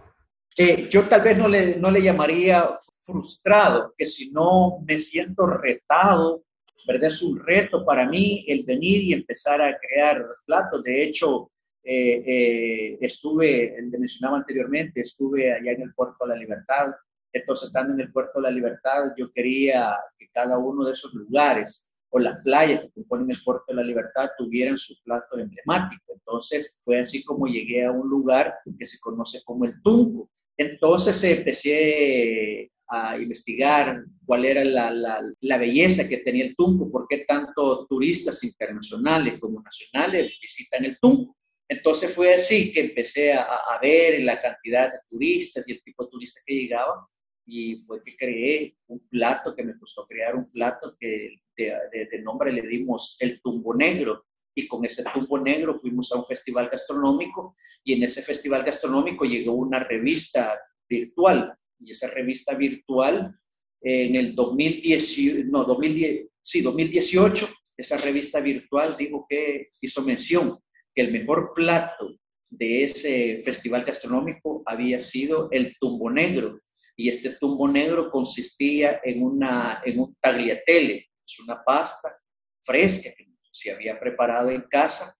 Eh, 0.56 0.88
yo 0.90 1.06
tal 1.06 1.22
vez 1.22 1.38
no 1.38 1.48
le, 1.48 1.76
no 1.76 1.90
le 1.90 2.02
llamaría 2.02 2.70
frustrado, 3.04 3.94
que 3.96 4.06
si 4.06 4.30
no 4.30 4.80
me 4.86 4.98
siento 4.98 5.46
retado, 5.46 6.44
¿verdad? 6.86 7.08
Es 7.08 7.22
un 7.22 7.38
reto 7.38 7.84
para 7.84 8.08
mí 8.08 8.44
el 8.48 8.64
venir 8.64 9.02
y 9.02 9.12
empezar 9.12 9.62
a 9.62 9.78
crear 9.78 10.24
platos. 10.44 10.82
De 10.82 11.02
hecho, 11.02 11.50
eh, 11.82 12.22
eh, 12.26 12.98
estuve, 13.00 13.74
le 13.80 13.98
mencionaba 13.98 14.38
anteriormente, 14.38 15.00
estuve 15.00 15.52
allá 15.52 15.72
en 15.72 15.82
el 15.82 15.94
Puerto 15.94 16.26
de 16.26 16.34
la 16.34 16.40
Libertad. 16.40 16.88
Entonces, 17.32 17.68
estando 17.68 17.94
en 17.94 18.00
el 18.00 18.12
Puerto 18.12 18.40
de 18.40 18.42
la 18.42 18.50
Libertad, 18.50 19.12
yo 19.16 19.30
quería 19.30 19.96
que 20.18 20.28
cada 20.32 20.58
uno 20.58 20.84
de 20.84 20.92
esos 20.92 21.14
lugares 21.14 21.90
o 22.10 22.18
las 22.18 22.42
playas 22.42 22.80
que 22.80 22.90
componen 22.92 23.30
el 23.30 23.42
Puerto 23.44 23.64
de 23.68 23.74
la 23.74 23.84
Libertad 23.84 24.30
tuvieran 24.36 24.76
su 24.76 25.00
plato 25.02 25.38
emblemático. 25.38 26.12
Entonces, 26.12 26.80
fue 26.84 26.98
así 26.98 27.24
como 27.24 27.46
llegué 27.46 27.84
a 27.84 27.92
un 27.92 28.08
lugar 28.08 28.58
que 28.78 28.84
se 28.84 28.98
conoce 29.00 29.42
como 29.44 29.64
el 29.64 29.80
Tunco. 29.82 30.28
Entonces 30.60 31.24
empecé 31.24 32.70
a 32.86 33.16
investigar 33.16 34.04
cuál 34.26 34.44
era 34.44 34.62
la, 34.62 35.58
belleza 35.58 36.06
que 36.06 36.18
tenía 36.18 36.44
el 36.44 36.54
Tunco, 36.54 36.90
por 36.90 37.06
qué 37.08 37.24
tanto 37.26 37.86
turistas 37.86 38.44
internacionales 38.44 39.38
como 39.40 39.62
nacionales 39.62 40.34
visitan 40.38 40.84
el 40.84 40.98
Tunco. 41.00 41.34
Entonces 41.66 42.14
fue 42.14 42.34
así 42.34 42.72
que 42.72 42.80
empecé 42.80 43.32
a, 43.32 43.48
ver 43.80 44.20
la 44.20 44.38
cantidad 44.38 44.92
de 44.92 44.98
turistas 45.08 45.66
y 45.66 45.72
el 45.72 45.82
tipo 45.82 46.04
de 46.04 46.10
turistas 46.10 46.42
que 46.44 46.54
llegaban 46.54 47.06
y 47.46 47.76
fue 47.84 48.02
que 48.04 48.14
creé 48.18 48.76
un 48.88 49.00
plato, 49.08 49.56
que 49.56 49.64
me 49.64 49.78
costó 49.78 50.06
crear 50.06 50.36
un 50.36 50.50
plato 50.50 50.94
que 51.00 51.36
de, 51.56 51.72
de 51.90 52.22
nombre 52.22 52.52
le 52.52 52.68
dimos 52.68 53.16
el 53.20 53.40
Tumbo 53.40 53.74
Negro, 53.74 54.26
y 54.54 54.66
con 54.66 54.84
ese 54.84 55.04
tumbo 55.12 55.38
negro 55.38 55.78
fuimos 55.78 56.10
a 56.12 56.18
un 56.18 56.24
festival 56.24 56.68
gastronómico 56.70 57.54
y 57.84 57.94
en 57.94 58.02
ese 58.02 58.22
festival 58.22 58.64
gastronómico 58.64 59.24
llegó 59.24 59.52
una 59.52 59.80
revista 59.80 60.58
virtual 60.88 61.54
y 61.78 61.92
esa 61.92 62.08
revista 62.08 62.54
virtual 62.54 63.34
en 63.82 64.16
el 64.16 64.34
2018, 64.34 65.44
no, 65.46 65.64
2010, 65.64 66.28
sí, 66.40 66.60
2018, 66.60 67.48
esa 67.76 67.96
revista 67.96 68.40
virtual 68.40 68.96
dijo 68.98 69.26
que 69.28 69.70
hizo 69.80 70.02
mención 70.02 70.58
que 70.94 71.02
el 71.02 71.12
mejor 71.12 71.52
plato 71.54 72.18
de 72.50 72.84
ese 72.84 73.42
festival 73.44 73.84
gastronómico 73.84 74.62
había 74.66 74.98
sido 74.98 75.48
el 75.50 75.76
tumbo 75.80 76.10
negro 76.10 76.60
y 76.96 77.08
este 77.08 77.30
tumbo 77.30 77.68
negro 77.68 78.10
consistía 78.10 79.00
en, 79.02 79.22
una, 79.22 79.80
en 79.86 80.00
un 80.00 80.14
tagliatelle, 80.20 81.08
es 81.24 81.40
una 81.40 81.62
pasta 81.64 82.14
fresca 82.62 83.10
que 83.16 83.29
se 83.60 83.72
había 83.72 83.98
preparado 83.98 84.50
en 84.50 84.62
casa, 84.62 85.14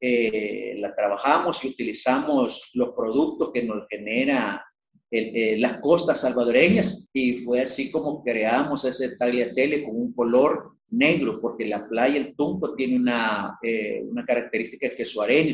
eh, 0.00 0.74
la 0.78 0.94
trabajamos 0.94 1.62
y 1.64 1.68
utilizamos 1.68 2.70
los 2.74 2.90
productos 2.90 3.50
que 3.52 3.62
nos 3.62 3.86
genera 3.88 4.64
eh, 5.12 5.56
las 5.58 5.78
costas 5.78 6.20
salvadoreñas 6.20 7.10
y 7.12 7.34
fue 7.38 7.62
así 7.62 7.90
como 7.90 8.22
creamos 8.22 8.84
ese 8.84 9.16
tagliatelle 9.16 9.82
con 9.82 9.96
un 9.96 10.12
color 10.12 10.76
negro, 10.90 11.40
porque 11.40 11.66
la 11.66 11.88
playa, 11.88 12.16
el 12.16 12.36
Tunco, 12.36 12.74
tiene 12.74 12.96
una, 12.96 13.58
eh, 13.62 14.04
una 14.08 14.24
característica 14.24 14.88
que 14.90 15.04
su 15.04 15.20
arena 15.20 15.52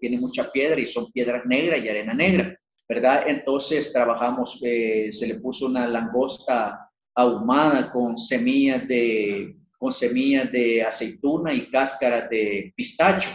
tiene 0.00 0.18
mucha 0.18 0.50
piedra 0.50 0.80
y 0.80 0.86
son 0.86 1.10
piedras 1.12 1.44
negras 1.46 1.84
y 1.84 1.88
arena 1.88 2.14
negra, 2.14 2.58
¿verdad? 2.88 3.24
Entonces 3.26 3.92
trabajamos, 3.92 4.58
eh, 4.62 5.10
se 5.12 5.26
le 5.26 5.34
puso 5.36 5.66
una 5.66 5.86
langosta 5.86 6.90
ahumada 7.14 7.90
con 7.92 8.16
semillas 8.16 8.86
de, 8.86 9.54
con 9.78 9.92
semillas 9.92 10.50
de 10.50 10.82
aceituna 10.82 11.54
y 11.54 11.70
cáscaras 11.70 12.28
de 12.28 12.72
pistacho. 12.76 13.30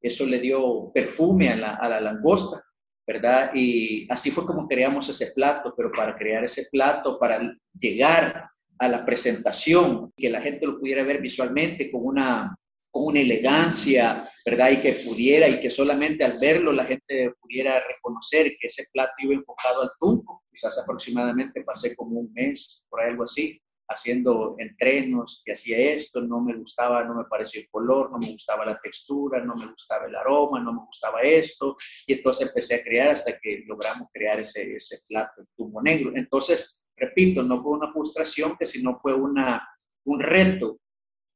Eso 0.00 0.26
le 0.26 0.40
dio 0.40 0.90
perfume 0.92 1.50
a 1.50 1.56
la, 1.56 1.74
a 1.74 1.88
la 1.88 2.00
langosta. 2.00 2.62
¿verdad? 3.06 3.50
Y 3.54 4.06
así 4.10 4.30
fue 4.30 4.46
como 4.46 4.68
creamos 4.68 5.08
ese 5.08 5.32
plato, 5.32 5.74
pero 5.76 5.90
para 5.90 6.16
crear 6.16 6.44
ese 6.44 6.66
plato, 6.70 7.18
para 7.18 7.40
llegar 7.76 8.48
a 8.78 8.88
la 8.88 9.04
presentación, 9.04 10.12
que 10.16 10.30
la 10.30 10.40
gente 10.40 10.66
lo 10.66 10.78
pudiera 10.78 11.02
ver 11.02 11.20
visualmente 11.20 11.90
con 11.90 12.04
una, 12.04 12.56
con 12.90 13.04
una 13.06 13.20
elegancia, 13.20 14.28
¿verdad? 14.44 14.70
Y 14.70 14.76
que 14.78 14.92
pudiera, 14.92 15.48
y 15.48 15.60
que 15.60 15.70
solamente 15.70 16.24
al 16.24 16.38
verlo 16.38 16.72
la 16.72 16.84
gente 16.84 17.32
pudiera 17.40 17.80
reconocer 17.86 18.54
que 18.58 18.66
ese 18.66 18.86
plato 18.92 19.12
iba 19.18 19.34
enfocado 19.34 19.82
al 19.82 19.90
tunco. 20.00 20.42
Quizás 20.50 20.78
aproximadamente 20.78 21.62
pasé 21.62 21.94
como 21.94 22.20
un 22.20 22.32
mes, 22.32 22.86
por 22.88 23.02
algo 23.02 23.24
así, 23.24 23.60
haciendo 23.92 24.56
entrenos, 24.58 25.42
que 25.44 25.52
hacía 25.52 25.78
esto, 25.78 26.20
no 26.20 26.40
me 26.40 26.56
gustaba, 26.56 27.04
no 27.04 27.14
me 27.14 27.24
parecía 27.24 27.62
el 27.62 27.68
color, 27.70 28.10
no 28.10 28.18
me 28.18 28.30
gustaba 28.30 28.64
la 28.64 28.80
textura, 28.80 29.44
no 29.44 29.54
me 29.54 29.66
gustaba 29.66 30.06
el 30.06 30.16
aroma, 30.16 30.60
no 30.60 30.72
me 30.72 30.84
gustaba 30.86 31.22
esto, 31.22 31.76
y 32.06 32.14
entonces 32.14 32.48
empecé 32.48 32.76
a 32.76 32.82
crear 32.82 33.08
hasta 33.08 33.38
que 33.38 33.64
logramos 33.66 34.08
crear 34.12 34.40
ese, 34.40 34.74
ese 34.74 34.98
plato, 35.08 35.40
el 35.40 35.48
tumbo 35.56 35.82
negro. 35.82 36.12
Entonces, 36.14 36.86
repito, 36.96 37.42
no 37.42 37.56
fue 37.58 37.72
una 37.72 37.92
frustración, 37.92 38.56
que 38.58 38.66
sino 38.66 38.96
fue 38.98 39.14
una, 39.14 39.66
un 40.04 40.20
reto 40.20 40.80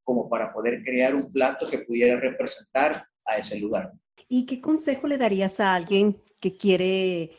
como 0.05 0.29
para 0.29 0.53
poder 0.53 0.83
crear 0.83 1.15
un 1.15 1.33
plato 1.33 1.69
que 1.69 1.81
pudiera 1.81 2.19
representar 2.19 2.95
a 3.27 3.37
ese 3.37 3.59
lugar. 3.59 3.93
¿Y 4.29 4.47
qué 4.47 4.61
consejo 4.61 5.07
le 5.09 5.19
darías 5.19 5.61
a 5.61 5.75
alguien 5.75 6.23
que 6.41 6.57
quiere 6.57 7.33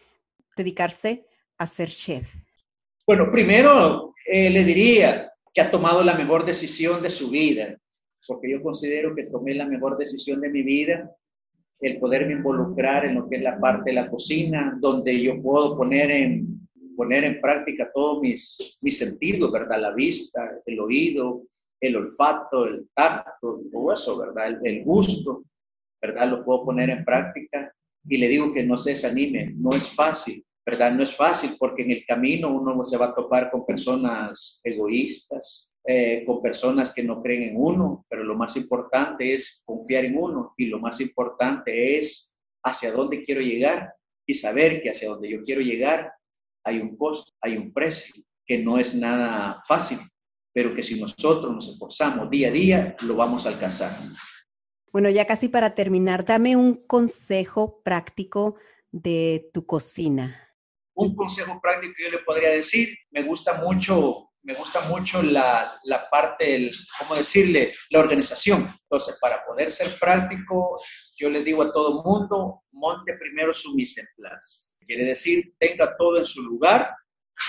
dedicarse 0.56 1.26
a 1.58 1.66
ser 1.66 1.90
chef? 1.90 2.36
Bueno, 3.06 3.32
primero 3.32 4.14
eh, 4.27 4.50
le 4.50 4.63
diría 4.63 5.31
que 5.53 5.62
ha 5.62 5.72
tomado 5.72 6.03
la 6.03 6.15
mejor 6.15 6.46
decisión 6.46 7.01
de 7.01 7.10
su 7.10 7.29
vida, 7.29 7.77
porque 8.27 8.51
yo 8.51 8.62
considero 8.62 9.15
que 9.15 9.24
tomé 9.24 9.53
la 9.55 9.65
mejor 9.65 9.98
decisión 9.98 10.41
de 10.41 10.50
mi 10.50 10.63
vida, 10.63 11.10
el 11.79 12.00
poderme 12.00 12.34
involucrar 12.34 13.05
en 13.05 13.15
lo 13.15 13.29
que 13.29 13.38
es 13.38 13.41
la 13.41 13.60
parte 13.60 13.91
de 13.91 13.96
la 13.96 14.10
cocina, 14.10 14.77
donde 14.81 15.22
yo 15.22 15.41
puedo 15.41 15.77
poner 15.77 16.12
en, 16.12 16.67
poner 16.96 17.24
en 17.24 17.39
práctica 17.39 17.89
todos 17.93 18.22
mis, 18.22 18.79
mis 18.81 18.98
sentidos, 18.98 19.51
¿verdad? 19.51 19.79
La 19.79 19.93
vista, 19.93 20.60
el 20.65 20.79
oído, 20.79 21.43
el 21.79 21.96
olfato, 21.96 22.65
el 22.65 22.89
tacto, 22.93 23.62
todo 23.72 23.93
eso, 23.93 24.17
¿verdad? 24.17 24.48
El, 24.48 24.60
el 24.63 24.84
gusto, 24.84 25.43
¿verdad? 26.01 26.27
Lo 26.29 26.43
puedo 26.43 26.65
poner 26.65 26.89
en 26.89 27.05
práctica 27.05 27.72
y 28.10 28.17
le 28.17 28.27
digo 28.27 28.53
que 28.53 28.63
no 28.63 28.77
se 28.77 28.89
desanime, 28.91 29.53
no 29.55 29.74
es 29.74 29.88
fácil, 29.88 30.43
¿verdad? 30.68 30.92
No 30.92 31.02
es 31.02 31.16
fácil 31.16 31.56
porque 31.58 31.84
en 31.84 31.92
el 31.92 32.06
camino 32.06 32.54
uno 32.54 32.84
se 32.84 32.98
va 32.98 33.06
a 33.06 33.16
topar 33.16 33.50
con 33.50 33.66
personas 33.66 34.60
egoístas, 34.62 35.78
eh, 35.88 36.26
con 36.26 36.42
personas 36.42 36.94
que 36.94 37.06
no 37.06 37.22
creen 37.22 37.44
en 37.44 37.56
uno, 37.58 38.06
pero 38.10 38.26
lo 38.26 38.36
más 38.36 38.58
importante 38.58 39.34
es 39.34 39.62
confiar 39.64 40.04
en 40.04 40.18
uno 40.20 40.54
y 40.58 40.66
lo 40.66 40.80
más 40.80 41.00
importante 41.00 41.98
es 41.98 42.38
hacia 42.66 42.92
dónde 42.92 43.24
quiero 43.24 43.40
llegar 43.40 43.94
y 44.28 44.34
saber 44.34 44.82
que 44.82 44.90
hacia 44.90 45.08
dónde 45.08 45.30
yo 45.30 45.40
quiero 45.42 45.62
llegar 45.62 46.12
hay 46.66 46.80
un 46.80 46.98
costo, 46.98 47.32
hay 47.40 47.56
un 47.56 47.72
precio, 47.72 48.22
que 48.46 48.58
no 48.58 48.78
es 48.78 48.94
nada 48.94 49.64
fácil, 49.66 50.00
pero 50.54 50.74
que 50.74 50.84
si 50.84 51.00
nosotros 51.00 51.50
nos 51.50 51.70
esforzamos 51.70 52.30
día 52.30 52.50
a 52.50 52.52
día, 52.52 52.96
lo 53.04 53.16
vamos 53.16 53.46
a 53.46 53.50
alcanzar. 53.50 53.98
Bueno, 54.92 55.10
ya 55.10 55.24
casi 55.24 55.48
para 55.48 55.76
terminar, 55.76 56.26
dame 56.26 56.58
un 56.58 56.74
consejo 56.86 57.82
práctico 57.86 58.56
de 58.92 59.50
tu 59.54 59.66
cocina 59.66 60.44
un 60.98 61.16
consejo 61.16 61.60
práctico 61.62 61.94
que 61.96 62.03
yo 62.05 62.10
le 62.12 62.24
podría 62.24 62.50
decir, 62.50 62.98
me 63.12 63.22
gusta 63.22 63.53
mucho, 63.53 64.31
me 64.42 64.55
gusta 64.55 64.81
mucho 64.81 65.22
la, 65.22 65.72
la 65.86 66.10
parte, 66.10 66.55
el, 66.55 66.72
¿cómo 66.98 67.16
decirle? 67.16 67.74
La 67.92 68.00
organización. 68.00 68.68
Entonces, 68.81 69.18
para 69.22 69.46
poder 69.46 69.70
ser 69.70 69.98
práctico, 70.00 70.81
yo 71.16 71.29
le 71.29 71.44
digo 71.44 71.62
a 71.62 71.72
todo 71.72 72.03
mundo, 72.03 72.64
monte 72.72 73.14
primero 73.14 73.53
su 73.53 73.75
mise 73.75 74.01
en 74.01 74.07
place. 74.16 74.74
Quiere 74.86 75.05
decir, 75.05 75.53
tenga 75.60 75.96
todo 75.98 76.18
en 76.18 76.25
su 76.25 76.42
lugar 76.42 76.90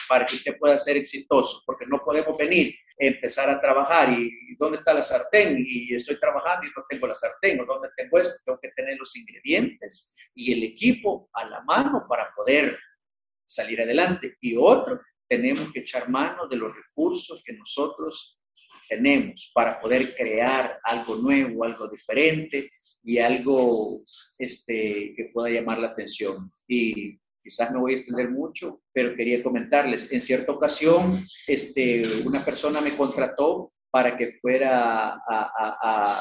para 0.08 0.26
que 0.26 0.36
usted 0.36 0.58
pueda 0.58 0.76
ser 0.76 0.98
exitoso, 0.98 1.62
porque 1.64 1.86
no 1.86 2.02
podemos 2.04 2.36
venir 2.36 2.74
empezar 2.98 3.48
a 3.48 3.60
trabajar 3.60 4.10
y 4.10 4.56
dónde 4.58 4.76
está 4.76 4.92
la 4.92 5.02
sartén 5.02 5.56
y 5.64 5.94
estoy 5.94 6.18
trabajando 6.18 6.66
y 6.66 6.70
no 6.76 6.84
tengo 6.88 7.06
la 7.06 7.14
sartén 7.14 7.60
o 7.60 7.64
dónde 7.64 7.88
tengo 7.96 8.18
esto, 8.18 8.34
tengo 8.44 8.58
que 8.60 8.70
tener 8.72 8.98
los 8.98 9.16
ingredientes 9.16 10.14
y 10.34 10.52
el 10.52 10.64
equipo 10.64 11.30
a 11.32 11.44
la 11.46 11.62
mano 11.62 12.04
para 12.08 12.28
poder 12.34 12.76
salir 13.48 13.80
adelante. 13.80 14.36
Y 14.40 14.56
otro, 14.56 15.00
tenemos 15.28 15.72
que 15.72 15.80
echar 15.80 16.08
mano 16.08 16.46
de 16.48 16.56
los 16.56 16.74
recursos 16.74 17.42
que 17.44 17.54
nosotros 17.54 18.38
tenemos 18.88 19.50
para 19.54 19.78
poder 19.78 20.14
crear 20.14 20.78
algo 20.82 21.16
nuevo, 21.16 21.64
algo 21.64 21.88
diferente 21.88 22.70
y 23.02 23.18
algo 23.18 24.02
este, 24.38 25.14
que 25.16 25.30
pueda 25.32 25.50
llamar 25.50 25.78
la 25.78 25.88
atención. 25.88 26.52
Y 26.66 27.18
quizás 27.42 27.70
me 27.70 27.78
voy 27.78 27.92
a 27.92 27.96
extender 27.96 28.30
mucho, 28.30 28.82
pero 28.92 29.14
quería 29.14 29.42
comentarles, 29.42 30.12
en 30.12 30.20
cierta 30.20 30.52
ocasión, 30.52 31.24
este, 31.46 32.02
una 32.24 32.44
persona 32.44 32.80
me 32.80 32.96
contrató 32.96 33.72
para 33.90 34.16
que 34.16 34.32
fuera 34.32 35.14
a, 35.26 36.20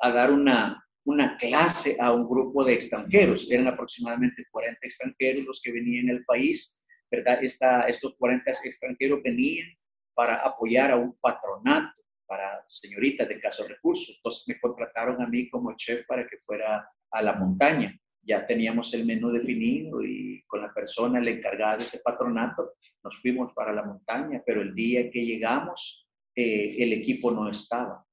a 0.00 0.10
dar 0.10 0.30
una, 0.30 0.87
una 1.08 1.38
clase 1.38 1.96
a 1.98 2.12
un 2.12 2.28
grupo 2.28 2.62
de 2.62 2.74
extranjeros. 2.74 3.50
Eran 3.50 3.68
aproximadamente 3.68 4.44
40 4.50 4.78
extranjeros 4.82 5.46
los 5.46 5.60
que 5.62 5.72
venían 5.72 6.10
al 6.10 6.22
país, 6.24 6.84
¿verdad? 7.10 7.42
Esta, 7.42 7.88
estos 7.88 8.14
40 8.18 8.50
extranjeros 8.50 9.22
venían 9.22 9.68
para 10.14 10.34
apoyar 10.34 10.90
a 10.90 10.96
un 10.96 11.16
patronato 11.18 12.02
para 12.26 12.62
señoritas 12.66 13.26
de 13.26 13.40
caso 13.40 13.66
recursos. 13.66 14.16
Entonces 14.16 14.44
me 14.48 14.60
contrataron 14.60 15.22
a 15.22 15.28
mí 15.28 15.48
como 15.48 15.74
chef 15.76 16.04
para 16.06 16.26
que 16.28 16.36
fuera 16.44 16.86
a 17.10 17.22
la 17.22 17.32
montaña. 17.32 17.98
Ya 18.22 18.46
teníamos 18.46 18.92
el 18.92 19.06
menú 19.06 19.30
definido 19.30 20.04
y 20.04 20.42
con 20.46 20.60
la 20.60 20.74
persona, 20.74 21.22
la 21.22 21.30
encargada 21.30 21.78
de 21.78 21.84
ese 21.84 22.00
patronato, 22.04 22.74
nos 23.02 23.18
fuimos 23.22 23.54
para 23.54 23.72
la 23.72 23.82
montaña, 23.82 24.42
pero 24.44 24.60
el 24.60 24.74
día 24.74 25.10
que 25.10 25.24
llegamos, 25.24 26.06
eh, 26.36 26.76
el 26.78 26.92
equipo 26.92 27.30
no 27.30 27.48
estaba. 27.48 28.04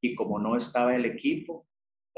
Y 0.00 0.14
como 0.14 0.38
no 0.38 0.56
estaba 0.56 0.96
el 0.96 1.04
equipo, 1.04 1.68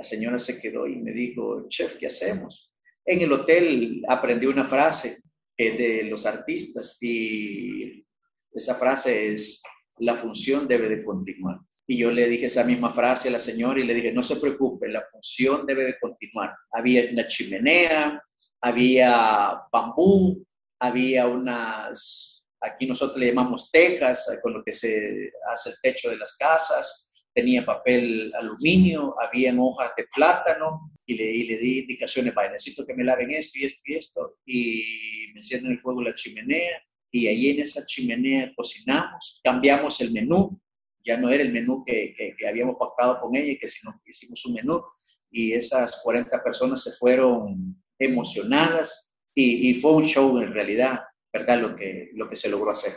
la 0.01 0.05
señora 0.05 0.39
se 0.39 0.59
quedó 0.59 0.87
y 0.87 0.97
me 0.97 1.13
dijo, 1.13 1.69
chef, 1.69 1.97
¿qué 1.97 2.07
hacemos? 2.07 2.73
En 3.05 3.21
el 3.21 3.31
hotel 3.31 4.03
aprendí 4.09 4.47
una 4.47 4.65
frase 4.65 5.19
de 5.59 6.05
los 6.05 6.25
artistas 6.25 6.97
y 7.03 8.03
esa 8.51 8.77
frase 8.77 9.27
es, 9.27 9.63
la 9.99 10.15
función 10.15 10.67
debe 10.67 10.89
de 10.89 11.05
continuar. 11.05 11.59
Y 11.87 11.99
yo 11.99 12.11
le 12.11 12.27
dije 12.31 12.47
esa 12.47 12.65
misma 12.65 12.91
frase 12.91 13.29
a 13.29 13.33
la 13.33 13.39
señora 13.39 13.79
y 13.79 13.85
le 13.85 13.93
dije, 13.93 14.11
no 14.11 14.23
se 14.23 14.37
preocupe, 14.37 14.89
la 14.89 15.05
función 15.13 15.67
debe 15.67 15.85
de 15.85 15.99
continuar. 16.01 16.55
Había 16.73 17.11
una 17.13 17.27
chimenea, 17.27 18.23
había 18.63 19.61
bambú, 19.71 20.43
había 20.79 21.27
unas, 21.27 22.49
aquí 22.59 22.87
nosotros 22.87 23.19
le 23.19 23.27
llamamos 23.27 23.71
tejas, 23.71 24.27
con 24.43 24.55
lo 24.55 24.65
que 24.65 24.73
se 24.73 25.31
hace 25.53 25.69
el 25.69 25.77
techo 25.83 26.09
de 26.09 26.17
las 26.17 26.39
casas, 26.39 27.10
tenía 27.35 27.64
papel 27.64 28.33
aluminio, 28.35 29.14
había 29.21 29.55
hojas 29.59 29.93
de 29.97 30.07
plátano 30.14 30.93
y 31.07 31.14
le, 31.14 31.33
le 31.33 31.59
di 31.59 31.79
indicaciones, 31.81 32.35
vaya, 32.35 32.53
necesito 32.53 32.87
que 32.87 32.95
me 32.95 33.05
laven 33.05 33.31
esto 33.31 33.59
y 33.59 33.64
esto 33.64 33.83
y 33.85 33.95
esto, 33.95 34.37
y 34.45 35.33
me 35.33 35.40
encienden 35.40 35.73
el 35.73 35.81
fuego 35.81 36.03
la 36.03 36.14
chimenea, 36.14 36.83
y 37.11 37.27
ahí 37.27 37.51
en 37.51 37.61
esa 37.61 37.85
chimenea 37.85 38.53
cocinamos, 38.55 39.40
cambiamos 39.43 40.01
el 40.01 40.12
menú, 40.12 40.61
ya 41.03 41.16
no 41.16 41.31
era 41.31 41.43
el 41.43 41.53
menú 41.53 41.83
que, 41.85 42.14
que, 42.16 42.47
habíamos 42.47 42.77
pactado 42.79 43.21
con 43.21 43.35
ella, 43.35 43.59
que 43.61 43.66
sino 43.66 43.93
que 44.05 44.11
hicimos 44.11 44.45
un 44.47 44.55
menú, 44.55 44.83
y 45.31 45.53
esas 45.53 46.01
40 46.03 46.43
personas 46.43 46.83
se 46.83 46.93
fueron 46.93 47.83
emocionadas, 47.99 49.16
y, 49.35 49.71
y 49.71 49.75
fue 49.75 49.93
un 49.93 50.05
show 50.05 50.38
en 50.38 50.53
realidad, 50.53 51.01
¿verdad? 51.33 51.61
Lo 51.61 51.77
que, 51.77 52.11
lo 52.14 52.29
que 52.29 52.37
se 52.37 52.49
logró 52.49 52.71
hacer. 52.71 52.93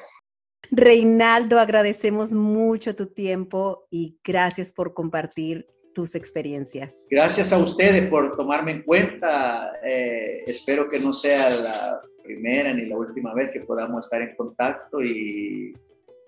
Reinaldo, 0.76 1.60
agradecemos 1.60 2.34
mucho 2.34 2.96
tu 2.96 3.06
tiempo 3.06 3.86
y 3.92 4.18
gracias 4.24 4.72
por 4.72 4.96
compartir 4.96 5.68
tus 5.94 6.16
experiencias. 6.16 6.96
Gracias 7.12 7.54
a 7.54 7.60
ustedes 7.60 8.10
por 8.10 8.36
tomarme 8.36 8.72
en 8.72 8.82
cuenta. 8.82 9.74
Eh, 9.86 10.42
espero 10.48 10.90
que 10.90 11.00
no 11.00 11.14
sea 11.14 11.50
la 11.52 12.02
primera 12.24 12.74
ni 12.74 12.88
la 12.88 12.98
última 12.98 13.36
vez 13.36 13.52
que 13.52 13.62
podamos 13.62 14.06
estar 14.06 14.24
en 14.24 14.36
contacto 14.36 15.00
y 15.02 15.74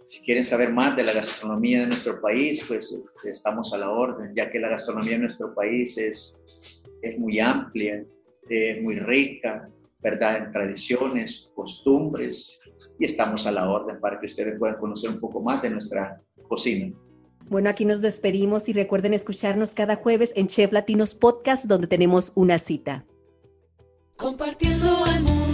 si 0.05 0.23
quieren 0.23 0.45
saber 0.45 0.71
más 0.71 0.95
de 0.95 1.03
la 1.03 1.13
gastronomía 1.13 1.81
de 1.81 1.87
nuestro 1.87 2.21
país, 2.21 2.63
pues 2.67 2.95
estamos 3.23 3.73
a 3.73 3.79
la 3.79 3.89
orden, 3.89 4.33
ya 4.35 4.51
que 4.51 4.59
la 4.59 4.69
gastronomía 4.69 5.13
de 5.13 5.19
nuestro 5.21 5.55
país 5.55 5.97
es, 5.97 6.81
es 7.01 7.17
muy 7.17 7.39
amplia, 7.39 8.05
es 8.47 8.81
muy 8.83 8.99
rica, 8.99 9.67
¿verdad? 10.05 10.37
En 10.37 10.51
tradiciones, 10.51 11.49
costumbres, 11.55 12.61
y 12.99 13.05
estamos 13.05 13.47
a 13.47 13.51
la 13.51 13.67
orden 13.67 13.99
para 13.99 14.19
que 14.19 14.27
ustedes 14.27 14.59
puedan 14.59 14.77
conocer 14.77 15.09
un 15.09 15.19
poco 15.19 15.41
más 15.41 15.63
de 15.63 15.71
nuestra 15.71 16.21
cocina. 16.47 16.95
Bueno, 17.49 17.71
aquí 17.71 17.85
nos 17.85 18.01
despedimos 18.01 18.69
y 18.69 18.73
recuerden 18.73 19.15
escucharnos 19.15 19.71
cada 19.71 19.95
jueves 19.95 20.31
en 20.35 20.45
Chef 20.45 20.71
Latinos 20.71 21.15
Podcast, 21.15 21.65
donde 21.65 21.87
tenemos 21.87 22.33
una 22.35 22.59
cita. 22.59 23.03
Compartiendo 24.15 25.05
al 25.05 25.23
mundo. 25.23 25.44